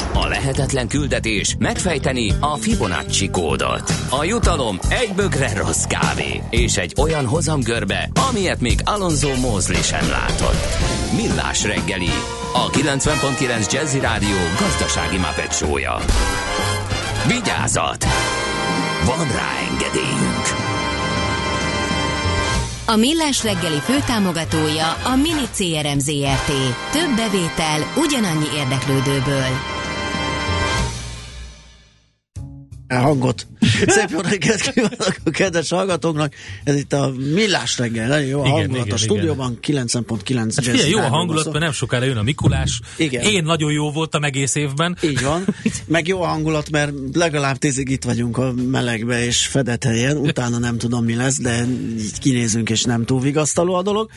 A 0.13 0.27
lehetetlen 0.27 0.87
küldetés 0.87 1.55
megfejteni 1.59 2.31
a 2.39 2.55
Fibonacci 2.55 3.29
kódot. 3.29 3.93
A 4.09 4.23
jutalom 4.23 4.79
egy 4.89 5.11
bögre 5.15 5.55
rossz 5.55 5.83
kávé 5.83 6.41
és 6.49 6.77
egy 6.77 6.93
olyan 6.97 7.25
hozamgörbe, 7.25 8.09
amilyet 8.29 8.61
még 8.61 8.79
Alonso 8.85 9.35
Mózli 9.35 9.81
sem 9.81 10.09
látott. 10.09 10.65
Millás 11.15 11.63
reggeli, 11.63 12.11
a 12.53 12.69
90.9 12.69 13.71
Jazzy 13.71 13.99
Rádió 13.99 14.37
gazdasági 14.59 15.17
mapetsója. 15.17 15.97
Vigyázat! 17.27 18.05
Van 19.05 19.27
rá 19.27 19.49
engedélyünk! 19.71 20.45
A 22.85 22.95
Millás 22.95 23.43
reggeli 23.43 23.79
főtámogatója 23.79 24.91
a 25.03 25.15
Mini 25.15 25.47
CRM 25.55 25.97
Zrt. 25.97 26.51
Több 26.91 27.15
bevétel 27.15 27.93
ugyanannyi 27.95 28.47
érdeklődőből. 28.55 29.80
Hangot. 32.99 33.45
Szép 33.87 34.09
jó 34.09 34.19
reggelt 34.19 34.71
kívánok 34.71 35.15
a 35.23 35.29
kedves 35.29 35.69
hallgatóknak. 35.69 36.33
Ez 36.63 36.75
itt 36.75 36.93
a 36.93 37.13
Millás 37.33 37.77
reggel, 37.77 38.07
nagyon 38.07 38.27
jó 38.27 38.39
a 38.39 38.45
Igen, 38.45 38.57
hangulat 38.57 38.85
igen, 38.85 38.97
a 38.97 38.99
stúdióban, 38.99 39.57
90.9 39.61 40.35
Hát 40.37 40.65
figyelj, 40.65 40.89
jó 40.89 40.99
a 40.99 41.07
hangulat, 41.07 41.45
mert 41.45 41.59
nem 41.59 41.71
sokára 41.71 42.05
jön 42.05 42.17
a 42.17 42.23
Mikulás. 42.23 42.79
Igen. 42.95 43.23
Én 43.23 43.43
nagyon 43.43 43.71
jó 43.71 43.91
voltam 43.91 44.23
egész 44.23 44.55
évben. 44.55 44.97
Így 45.03 45.21
van. 45.21 45.45
Meg 45.87 46.07
jó 46.07 46.21
a 46.21 46.25
hangulat, 46.25 46.69
mert 46.69 46.91
legalább 47.13 47.57
tízig 47.57 47.89
itt 47.89 48.03
vagyunk 48.03 48.37
a 48.37 48.53
melegbe 48.53 49.25
és 49.25 49.47
fedett 49.47 49.83
helyen. 49.83 50.17
Utána 50.17 50.57
nem 50.57 50.77
tudom 50.77 51.05
mi 51.05 51.15
lesz, 51.15 51.39
de 51.39 51.65
így 51.97 52.19
kinézünk 52.19 52.69
és 52.69 52.83
nem 52.83 53.05
túl 53.05 53.19
vigasztaló 53.19 53.73
a 53.73 53.81
dolog. 53.81 54.09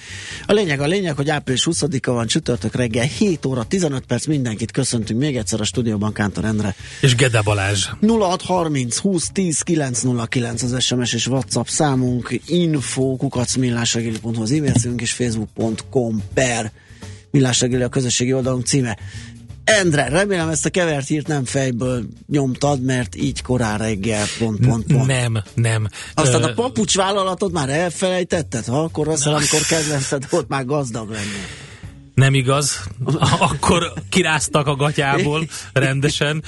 A 0.46 0.52
lényeg 0.52 0.80
a 0.80 0.87
lényeg, 0.87 1.16
hogy 1.16 1.30
április 1.30 1.66
20-a 1.70 2.11
van 2.11 2.26
csütörtök 2.26 2.74
reggel 2.74 3.04
7 3.04 3.46
óra 3.46 3.64
15 3.64 4.04
perc. 4.07 4.26
Mindenkit 4.26 4.70
köszöntünk 4.70 5.20
még 5.20 5.37
egyszer 5.37 5.61
a 5.61 5.64
stúdióban 5.64 6.12
Kántor 6.12 6.44
Endre. 6.44 6.74
És 7.00 7.14
Gede 7.14 7.42
Balázs. 7.42 7.88
0630 8.00 8.96
20 8.96 9.30
10 9.35 9.61
909 9.61 10.62
az 10.62 10.83
SMS 10.83 11.12
és 11.12 11.27
WhatsApp 11.27 11.66
számunk, 11.66 12.40
info 12.47 13.16
kukacmillásregeli.hu 13.16 14.42
az 14.42 14.53
e-mail 14.53 14.73
címünk 14.73 15.01
és 15.01 15.12
facebook.com 15.12 16.23
per 16.35 16.73
millásregeli 17.31 17.83
a 17.83 17.88
közösségi 17.88 18.33
oldalunk 18.33 18.66
címe. 18.66 18.99
Endre, 19.64 20.09
remélem 20.09 20.49
ezt 20.49 20.66
a 20.66 20.70
kevert 20.70 21.07
hírt 21.07 21.27
nem 21.27 21.44
fejből 21.44 22.05
nyomtad, 22.29 22.83
mert 22.83 23.16
így 23.16 23.42
korán 23.42 23.79
reggel, 23.79 24.25
pont, 24.38 24.66
pont, 24.66 24.87
pont. 24.87 25.07
Nem, 25.07 25.42
nem. 25.55 25.88
Aztán 26.14 26.42
a 26.42 26.53
papucs 26.53 26.97
vállalatot 26.97 27.53
már 27.53 27.68
elfelejtetted, 27.68 28.64
ha 28.64 28.83
akkor 28.83 29.09
azt 29.09 29.27
amikor 29.27 29.61
kedvenced 29.68 30.27
volt 30.31 30.49
már 30.49 30.64
gazdag 30.64 31.11
lenni. 31.11 31.63
Nem 32.14 32.35
igaz. 32.35 32.88
Akkor 33.50 33.92
kiráztak 34.09 34.66
a 34.66 34.77
gatyából 34.77 35.46
rendesen. 35.72 36.42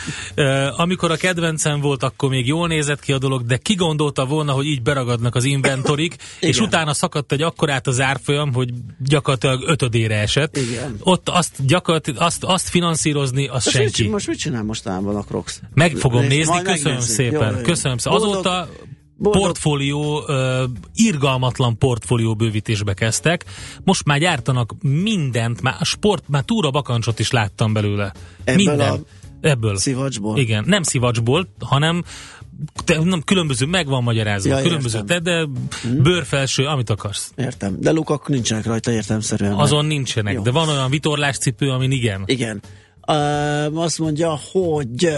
Amikor 0.77 1.11
a 1.11 1.17
kedvencem 1.17 1.81
volt, 1.81 2.03
akkor 2.03 2.29
még 2.29 2.47
jól 2.47 2.69
nézett 2.69 3.01
ki 3.01 3.13
a 3.13 3.19
dolog, 3.19 3.47
de 3.47 3.57
ki 3.57 3.75
gondolta 3.75 4.25
volna, 4.25 4.53
hogy 4.53 4.67
így 4.67 4.83
beragadnak 4.83 5.35
az 5.35 5.45
inventorik, 5.45 6.17
és 6.41 6.57
Igen. 6.57 6.69
utána 6.69 6.95
szakadt 6.95 7.33
egy 7.33 7.43
akkorát 7.43 7.87
az 7.87 8.01
árfolyam, 8.01 8.53
hogy 8.53 8.71
gyakorlatilag 8.99 9.63
ötödére 9.67 10.19
esett. 10.19 10.57
Igen. 10.57 10.97
Ott 11.01 11.29
azt 11.29 11.67
gyakorlatilag 11.67 12.23
azt, 12.23 12.45
azt 12.45 12.69
finanszírozni, 12.69 13.47
az 13.47 13.65
Most, 13.65 13.77
senki. 13.77 14.03
mit, 14.03 14.13
most 14.13 14.27
mit 14.27 14.39
csinál 14.39 14.63
mostában 14.63 15.17
a 15.17 15.23
Crocs? 15.23 15.53
Meg 15.75 15.97
fogom 15.97 16.21
Nézd, 16.21 16.31
nézni, 16.33 16.63
köszönöm 16.63 16.83
megnézzük. 16.93 17.15
szépen. 17.15 17.57
Jó, 17.57 17.63
köszönöm 17.63 17.99
szépen. 17.99 18.19
Azóta 18.19 18.69
boldog- 19.17 19.43
portfólió, 19.43 20.21
uh, 20.21 20.63
irgalmatlan 20.95 21.79
portfólió 21.79 22.35
bővítésbe 22.35 22.95
kezdtek. 22.95 23.45
Most 23.85 24.05
már 24.05 24.19
gyártanak 24.19 24.75
mindent, 24.83 25.63
már 25.63 25.77
a 25.79 25.85
sport, 25.85 26.25
már 26.29 26.43
túra 26.43 26.71
bakancsot 26.71 27.19
is 27.19 27.31
láttam 27.31 27.73
belőle. 27.73 28.13
Ebből 28.45 28.67
Minden. 28.67 28.91
a 28.93 28.99
Ebből. 29.41 29.77
Szivacsból? 29.77 30.39
Igen, 30.39 30.65
nem 30.67 30.83
szivacsból, 30.83 31.49
hanem 31.61 32.03
te, 32.85 32.99
nem, 33.05 33.23
különböző, 33.23 33.67
meg 33.67 33.87
van 33.87 34.03
magyarázva, 34.03 34.57
Ja, 34.57 34.63
különböző 34.63 34.99
értem. 34.99 35.23
te, 35.23 35.31
de 35.31 35.47
bőrfelső, 36.03 36.65
amit 36.65 36.91
akarsz. 36.91 37.33
Értem. 37.37 37.77
De 37.81 37.91
lukak 37.91 38.29
nincsenek 38.29 38.67
rajta 38.67 38.91
értelmszerűen. 38.93 39.53
Azon 39.53 39.85
nincsenek, 39.85 40.35
Jó. 40.35 40.43
de 40.43 40.51
van 40.51 40.69
olyan 40.69 40.91
vitorláscipő, 40.91 41.71
amin 41.71 41.91
igen. 41.91 42.23
Igen. 42.27 42.63
Uh, 43.09 43.83
azt 43.83 43.99
mondja, 43.99 44.39
hogy 44.53 45.09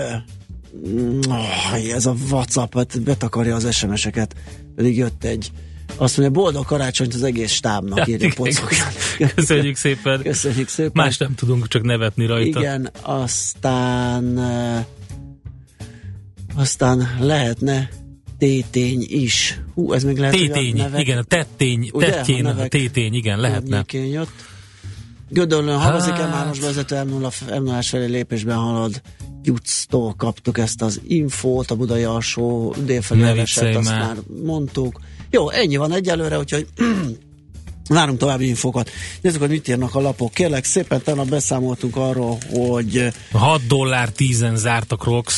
oh, 1.28 1.74
ez 1.94 2.06
a 2.06 2.14
WhatsApp 2.30 2.74
hát 2.74 3.02
betakarja 3.02 3.54
az 3.54 3.74
SMS-eket, 3.74 4.34
pedig 4.76 4.96
jött 4.96 5.24
egy. 5.24 5.50
Azt 5.96 6.16
mondja, 6.16 6.40
boldog 6.40 6.64
karácsonyt 6.64 7.14
az 7.14 7.22
egész 7.22 7.50
stábnak, 7.52 8.08
írja 8.08 8.26
Igen. 8.26 8.30
Pocok. 8.36 8.68
Köszönjük 9.34 9.76
szépen. 9.76 10.22
Köszönjük 10.22 10.68
szépen. 10.68 10.92
Más 10.94 11.16
nem 11.18 11.34
tudunk 11.34 11.68
csak 11.68 11.82
nevetni 11.82 12.26
rajta. 12.26 12.60
Igen, 12.60 12.90
aztán 13.02 14.38
uh, 14.38 14.84
aztán 16.60 17.16
lehetne 17.20 17.88
tétény 18.38 19.04
is. 19.08 19.60
Hú, 19.74 19.92
ez 19.92 20.04
még 20.04 20.18
lehet, 20.18 20.34
a 20.34 20.38
Tétény, 20.38 20.76
nevek- 20.76 21.00
igen, 21.00 21.18
a 21.18 21.22
tettény, 21.22 21.90
Ugye, 21.92 22.10
tettjén, 22.10 22.46
a 22.46 22.60
a 22.60 22.68
tétény, 22.68 23.14
igen, 23.14 23.40
lehetne. 23.40 23.84
jött. 23.92 24.32
Gödöllön 25.30 25.78
halazik 25.78 26.12
Hát. 26.12 26.50
M3-as 26.52 26.58
vezető 26.60 26.96
M0, 27.04 27.62
m 27.64 27.80
felé 27.80 28.06
lépésben 28.06 28.56
halad. 28.56 29.02
Jutsztól 29.48 30.14
kaptuk 30.16 30.58
ezt 30.58 30.82
az 30.82 31.00
infót, 31.06 31.70
a 31.70 31.74
budai 31.74 32.02
alsó 32.04 32.74
délfelé 32.84 33.32
viccelj 33.32 33.74
azt 33.74 33.90
már. 33.90 34.16
mondtuk. 34.44 35.00
Jó, 35.30 35.50
ennyi 35.50 35.76
van 35.76 35.92
egyelőre, 35.92 36.38
úgyhogy 36.38 36.66
várunk 37.88 38.18
további 38.18 38.48
infókat. 38.48 38.90
Nézzük, 39.20 39.40
hogy 39.40 39.50
mit 39.50 39.68
írnak 39.68 39.94
a 39.94 40.00
lapok. 40.00 40.32
Kérlek 40.32 40.64
szépen, 40.64 41.02
tegnap 41.02 41.28
beszámoltunk 41.28 41.96
arról, 41.96 42.38
hogy 42.50 43.08
6 43.32 43.66
dollár 43.66 44.08
10 44.08 44.44
zárt 44.54 44.92
a 44.92 44.96
Crocs. 44.96 45.34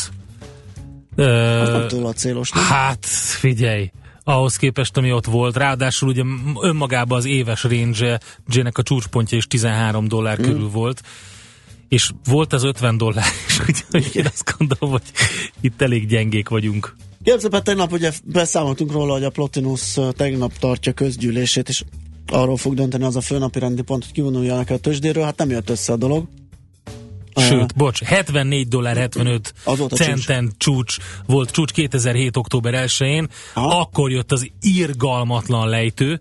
nem 1.14 1.88
túl 1.88 2.06
a 2.06 2.12
célos, 2.12 2.50
nem? 2.50 2.64
hát, 2.64 3.06
figyelj, 3.38 3.90
ahhoz 4.24 4.56
képest, 4.56 4.96
ami 4.96 5.12
ott 5.12 5.26
volt. 5.26 5.56
Ráadásul 5.56 6.08
ugye 6.08 6.22
önmagában 6.62 7.18
az 7.18 7.24
éves 7.24 7.62
range 7.62 8.18
nek 8.46 8.78
a 8.78 8.82
csúcspontja 8.82 9.36
is 9.38 9.46
13 9.46 10.08
dollár 10.08 10.38
Mm. 10.38 10.42
körül 10.42 10.68
volt. 10.68 11.02
És 11.90 12.10
volt 12.24 12.52
az 12.52 12.64
50 12.64 12.96
dollár 12.96 13.26
is, 13.46 13.60
úgyhogy 13.68 14.16
én 14.16 14.26
azt 14.26 14.54
gondolom, 14.56 14.90
hogy 14.90 15.02
itt 15.60 15.82
elég 15.82 16.06
gyengék 16.08 16.48
vagyunk. 16.48 16.96
Kérlek 17.22 17.42
szépen, 17.42 17.64
tegnap 17.64 17.92
ugye 17.92 18.12
beszámoltunk 18.24 18.92
róla, 18.92 19.12
hogy 19.12 19.24
a 19.24 19.30
Plotinus 19.30 19.98
tegnap 20.10 20.58
tartja 20.58 20.92
közgyűlését, 20.92 21.68
és 21.68 21.84
arról 22.26 22.56
fog 22.56 22.74
dönteni 22.74 23.04
az 23.04 23.16
a 23.16 23.20
főnapi 23.20 23.58
rendi 23.58 23.82
pont, 23.82 24.04
hogy 24.04 24.12
kivonuljanak 24.12 24.70
a 24.70 24.78
tőzsdéről. 24.78 25.24
Hát 25.24 25.36
nem 25.36 25.50
jött 25.50 25.70
össze 25.70 25.92
a 25.92 25.96
dolog. 25.96 26.28
Sőt, 27.36 27.76
bocs, 27.76 28.02
74 28.02 28.68
dollár 28.68 28.96
75 28.96 29.54
Azóta 29.64 29.96
centen 29.96 30.52
csúcs. 30.56 30.96
volt 31.26 31.50
csúcs 31.50 31.72
2007. 31.72 32.36
október 32.36 32.84
1-én, 32.86 33.28
Aha. 33.54 33.80
akkor 33.80 34.10
jött 34.10 34.32
az 34.32 34.50
irgalmatlan 34.60 35.68
lejtő, 35.68 36.20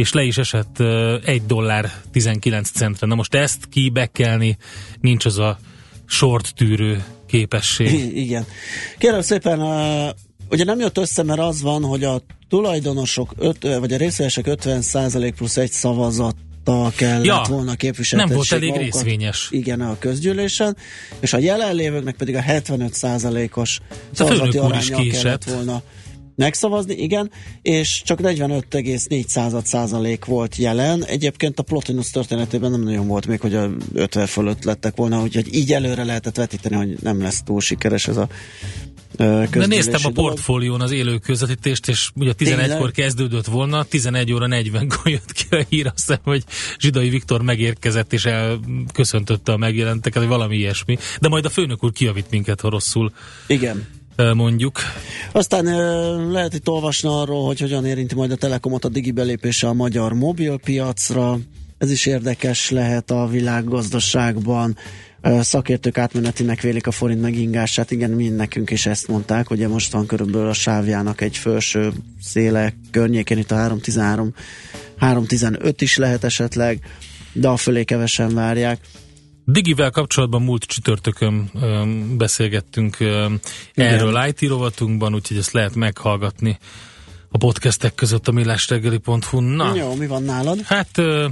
és 0.00 0.12
le 0.12 0.22
is 0.22 0.38
esett 0.38 0.76
uh, 0.78 1.14
1 1.24 1.46
dollár 1.46 1.92
19 2.12 2.70
centre. 2.70 3.06
Na 3.06 3.14
most 3.14 3.34
ezt 3.34 3.58
kibekkelni 3.70 4.56
nincs 5.00 5.24
az 5.24 5.38
a 5.38 5.58
short 6.06 6.54
tűrő 6.54 7.04
képesség. 7.26 7.92
I- 7.92 8.20
Igen. 8.20 8.44
Kérem 8.98 9.20
szépen, 9.20 9.60
uh, 9.60 10.08
ugye 10.50 10.64
nem 10.64 10.78
jött 10.78 10.98
össze, 10.98 11.22
mert 11.22 11.40
az 11.40 11.62
van, 11.62 11.82
hogy 11.82 12.04
a 12.04 12.20
tulajdonosok, 12.48 13.34
öt, 13.38 13.62
vagy 13.78 13.92
a 13.92 13.96
részvényesek 13.96 14.44
50% 14.48 15.32
plusz 15.36 15.56
egy 15.56 15.70
szavazattal 15.70 16.92
kellett 16.96 17.24
Ja, 17.24 17.44
volna 17.48 17.74
képviseltetsék 17.74 18.28
nem 18.28 18.36
volt 18.36 18.52
elég 18.52 18.68
magukat. 18.70 18.92
részvényes. 18.92 19.48
Igen, 19.50 19.80
a 19.80 19.98
közgyűlésen, 19.98 20.76
és 21.20 21.32
a 21.32 21.38
jelenlévőknek 21.38 22.16
pedig 22.16 22.36
a 22.36 22.40
75%-os 22.40 23.80
A 23.90 23.94
szavazati 24.12 24.58
arányjal 24.58 25.06
kellett 25.06 25.44
volna 25.44 25.82
megszavazni, 26.40 26.94
igen, 26.94 27.30
és 27.62 28.02
csak 28.04 28.18
45,4 28.22 29.64
százalék 29.64 30.24
volt 30.24 30.56
jelen. 30.56 31.04
Egyébként 31.04 31.58
a 31.58 31.62
Plotinus 31.62 32.10
történetében 32.10 32.70
nem 32.70 32.82
nagyon 32.82 33.06
volt 33.06 33.26
még, 33.26 33.40
hogy 33.40 33.54
a 33.54 33.70
50 33.92 34.26
fölött 34.26 34.64
lettek 34.64 34.96
volna, 34.96 35.22
úgyhogy 35.22 35.54
így 35.54 35.72
előre 35.72 36.04
lehetett 36.04 36.36
vetíteni, 36.36 36.74
hogy 36.74 36.96
nem 37.02 37.22
lesz 37.22 37.42
túl 37.42 37.60
sikeres 37.60 38.08
ez 38.08 38.16
a 38.16 38.28
De 39.16 39.66
néztem 39.66 40.00
a 40.02 40.10
portfólión 40.10 40.80
az 40.80 40.90
élő 40.90 41.18
közvetítést, 41.18 41.88
és 41.88 42.10
ugye 42.14 42.32
11-kor 42.38 42.66
Tényleg? 42.66 42.90
kezdődött 42.92 43.46
volna, 43.46 43.84
11 43.84 44.32
óra 44.32 44.46
40-kor 44.50 45.12
jött 45.12 45.32
ki 45.32 45.44
a 45.50 45.64
hír, 45.68 45.86
azt 45.86 45.96
hiszem, 45.96 46.18
hogy 46.22 46.44
Zsidai 46.78 47.08
Viktor 47.08 47.42
megérkezett, 47.42 48.12
és 48.12 48.24
elköszöntötte 48.24 49.52
a 49.52 49.56
megjelenteket, 49.56 50.18
vagy 50.18 50.28
valami 50.28 50.56
ilyesmi. 50.56 50.98
De 51.20 51.28
majd 51.28 51.44
a 51.44 51.48
főnök 51.48 51.84
úr 51.84 51.92
kiavít 51.92 52.30
minket, 52.30 52.60
ha 52.60 52.70
rosszul 52.70 53.12
Igen. 53.46 53.99
Mondjuk. 54.34 54.80
Aztán 55.32 55.64
lehet 56.30 56.54
itt 56.54 56.68
olvasni 56.68 57.08
arról, 57.08 57.46
hogy 57.46 57.60
hogyan 57.60 57.86
érinti 57.86 58.14
majd 58.14 58.30
a 58.30 58.36
Telekomot 58.36 58.84
a 58.84 58.88
digi 58.88 59.10
belépése 59.10 59.68
a 59.68 59.72
magyar 59.72 60.12
mobilpiacra. 60.12 61.38
Ez 61.78 61.90
is 61.90 62.06
érdekes 62.06 62.70
lehet 62.70 63.10
a 63.10 63.26
világgazdaságban. 63.26 64.76
Szakértők 65.40 65.98
átmenetinek 65.98 66.60
vélik 66.60 66.86
a 66.86 66.90
forint 66.90 67.20
megingását. 67.20 67.90
Igen, 67.90 68.10
mind 68.10 68.36
nekünk 68.36 68.70
is 68.70 68.86
ezt 68.86 69.08
mondták. 69.08 69.50
Ugye 69.50 69.68
most 69.68 69.92
van 69.92 70.06
körülbelül 70.06 70.48
a 70.48 70.52
sávjának 70.52 71.20
egy 71.20 71.36
felső 71.36 71.92
széle 72.22 72.74
környékén, 72.90 73.38
itt 73.38 73.50
a 73.50 73.54
313, 73.54 74.34
315 74.96 75.80
is 75.80 75.96
lehet 75.96 76.24
esetleg, 76.24 76.78
de 77.32 77.48
a 77.48 77.56
fölé 77.56 77.84
kevesen 77.84 78.34
várják. 78.34 78.78
Digivel 79.52 79.90
kapcsolatban 79.90 80.42
múlt 80.42 80.64
csütörtökön 80.64 81.50
ö, 81.60 81.82
beszélgettünk 82.16 83.00
ö, 83.00 83.26
erről 83.74 84.24
IT 84.26 84.48
rovatunkban, 84.48 85.14
úgyhogy 85.14 85.36
ezt 85.36 85.52
lehet 85.52 85.74
meghallgatni 85.74 86.58
a 87.28 87.38
podcastek 87.38 87.94
között 87.94 88.28
a 88.28 88.32
millásreggeli.hu. 88.32 89.40
Na, 89.40 89.74
Jó, 89.74 89.94
mi 89.94 90.06
van 90.06 90.22
nálad? 90.22 90.60
hát 90.60 90.98
ö, 90.98 91.28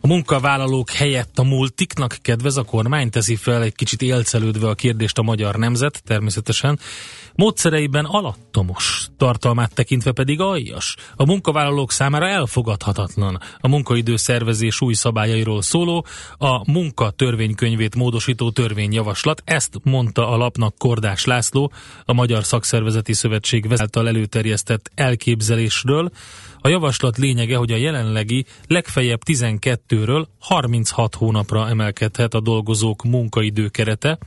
a 0.00 0.06
munkavállalók 0.06 0.90
helyett 0.90 1.38
a 1.38 1.42
multiknak 1.42 2.16
kedvez 2.22 2.56
a 2.56 2.62
kormány, 2.62 3.10
teszi 3.10 3.36
fel 3.36 3.62
egy 3.62 3.74
kicsit 3.74 4.02
élcelődve 4.02 4.68
a 4.68 4.74
kérdést 4.74 5.18
a 5.18 5.22
magyar 5.22 5.54
nemzet, 5.54 6.02
természetesen. 6.04 6.78
Módszereiben 7.36 8.04
alattomos, 8.04 9.08
tartalmát 9.16 9.74
tekintve 9.74 10.12
pedig 10.12 10.40
aljas. 10.40 10.96
A 11.16 11.24
munkavállalók 11.24 11.92
számára 11.92 12.28
elfogadhatatlan. 12.28 13.40
A 13.58 13.68
munkaidő 13.68 14.16
szervezés 14.16 14.80
új 14.80 14.94
szabályairól 14.94 15.62
szóló, 15.62 16.06
a 16.38 16.72
munka 16.72 17.10
törvénykönyvét 17.10 17.94
módosító 17.94 18.50
törvényjavaslat. 18.50 19.42
Ezt 19.44 19.80
mondta 19.82 20.28
a 20.28 20.36
lapnak 20.36 20.78
Kordás 20.78 21.24
László, 21.24 21.72
a 22.04 22.12
Magyar 22.12 22.44
Szakszervezeti 22.44 23.12
Szövetség 23.12 23.66
által 23.76 24.08
előterjesztett 24.08 24.90
elképzelésről. 24.94 26.10
A 26.60 26.68
javaslat 26.68 27.16
lényege, 27.16 27.56
hogy 27.56 27.72
a 27.72 27.76
jelenlegi 27.76 28.44
legfeljebb 28.66 29.20
12-ről 29.26 30.26
36 30.40 31.14
hónapra 31.14 31.68
emelkedhet 31.68 32.34
a 32.34 32.40
dolgozók 32.40 33.04
munkaidő 33.04 33.68
kerete, 33.68 34.18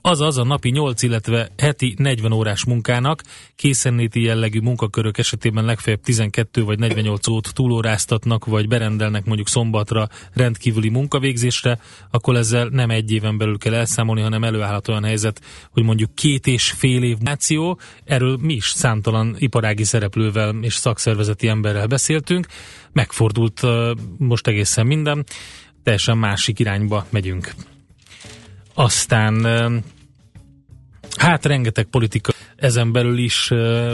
azaz 0.00 0.38
a 0.38 0.44
napi 0.44 0.70
8, 0.70 1.02
illetve 1.02 1.48
heti 1.56 1.94
40 1.98 2.32
órás 2.32 2.53
munkának. 2.62 3.22
Készenléti 3.56 4.22
jellegű 4.22 4.60
munkakörök 4.60 5.18
esetében 5.18 5.64
legfeljebb 5.64 6.02
12 6.02 6.64
vagy 6.64 6.78
48 6.78 7.28
ót 7.28 7.54
túlóráztatnak, 7.54 8.44
vagy 8.44 8.68
berendelnek 8.68 9.24
mondjuk 9.24 9.48
szombatra 9.48 10.08
rendkívüli 10.32 10.88
munkavégzésre, 10.88 11.78
akkor 12.10 12.36
ezzel 12.36 12.68
nem 12.68 12.90
egy 12.90 13.12
éven 13.12 13.38
belül 13.38 13.58
kell 13.58 13.74
elszámolni, 13.74 14.20
hanem 14.20 14.44
előállhat 14.44 14.88
olyan 14.88 15.04
helyzet, 15.04 15.40
hogy 15.70 15.82
mondjuk 15.82 16.14
két 16.14 16.46
és 16.46 16.70
fél 16.70 17.02
év 17.02 17.18
náció, 17.18 17.78
erről 18.04 18.38
mi 18.40 18.54
is 18.54 18.68
számtalan 18.68 19.36
iparági 19.38 19.84
szereplővel 19.84 20.54
és 20.60 20.74
szakszervezeti 20.74 21.48
emberrel 21.48 21.86
beszéltünk, 21.86 22.46
megfordult 22.92 23.62
most 24.18 24.46
egészen 24.46 24.86
minden, 24.86 25.24
teljesen 25.82 26.18
másik 26.18 26.58
irányba 26.58 27.06
megyünk. 27.10 27.54
Aztán 28.74 29.34
hát 31.18 31.44
rengeteg 31.44 31.84
politika 31.84 32.32
ezen 32.56 32.92
belül 32.92 33.18
is 33.18 33.48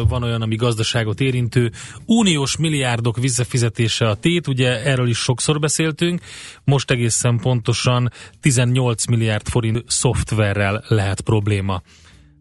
van 0.09 0.23
olyan, 0.23 0.43
ami 0.43 0.57
gazdaságot 0.57 1.21
érintő. 1.21 1.71
Uniós 2.07 2.57
milliárdok 2.57 3.16
visszafizetése 3.16 4.09
a 4.09 4.14
tét, 4.14 4.47
ugye 4.47 4.85
erről 4.85 5.09
is 5.09 5.18
sokszor 5.18 5.59
beszéltünk, 5.59 6.21
most 6.64 6.91
egészen 6.91 7.39
pontosan 7.39 8.11
18 8.41 9.07
milliárd 9.07 9.49
forint 9.49 9.85
szoftverrel 9.87 10.85
lehet 10.89 11.21
probléma. 11.21 11.83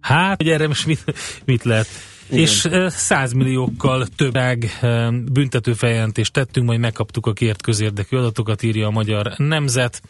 Hát, 0.02 0.38
hogy 0.38 0.50
erre 0.50 0.68
most 0.68 0.86
mit, 0.86 1.04
mit 1.46 1.64
lehet? 1.64 1.88
Igen. 2.30 2.42
És 2.42 2.66
uh, 2.66 2.88
100 2.88 3.34
milliókkal 3.34 4.08
több 4.16 4.38
büntetőfeljelentést 5.32 6.34
tettünk, 6.34 6.68
majd 6.68 6.80
megkaptuk 6.80 7.26
a 7.26 7.34
kért 7.34 7.62
közérdekű 7.62 8.18
adatokat, 8.18 8.64
írja 8.64 8.88
a 8.88 8.92
Magyar 8.92 9.34
Nemzet. 9.38 10.02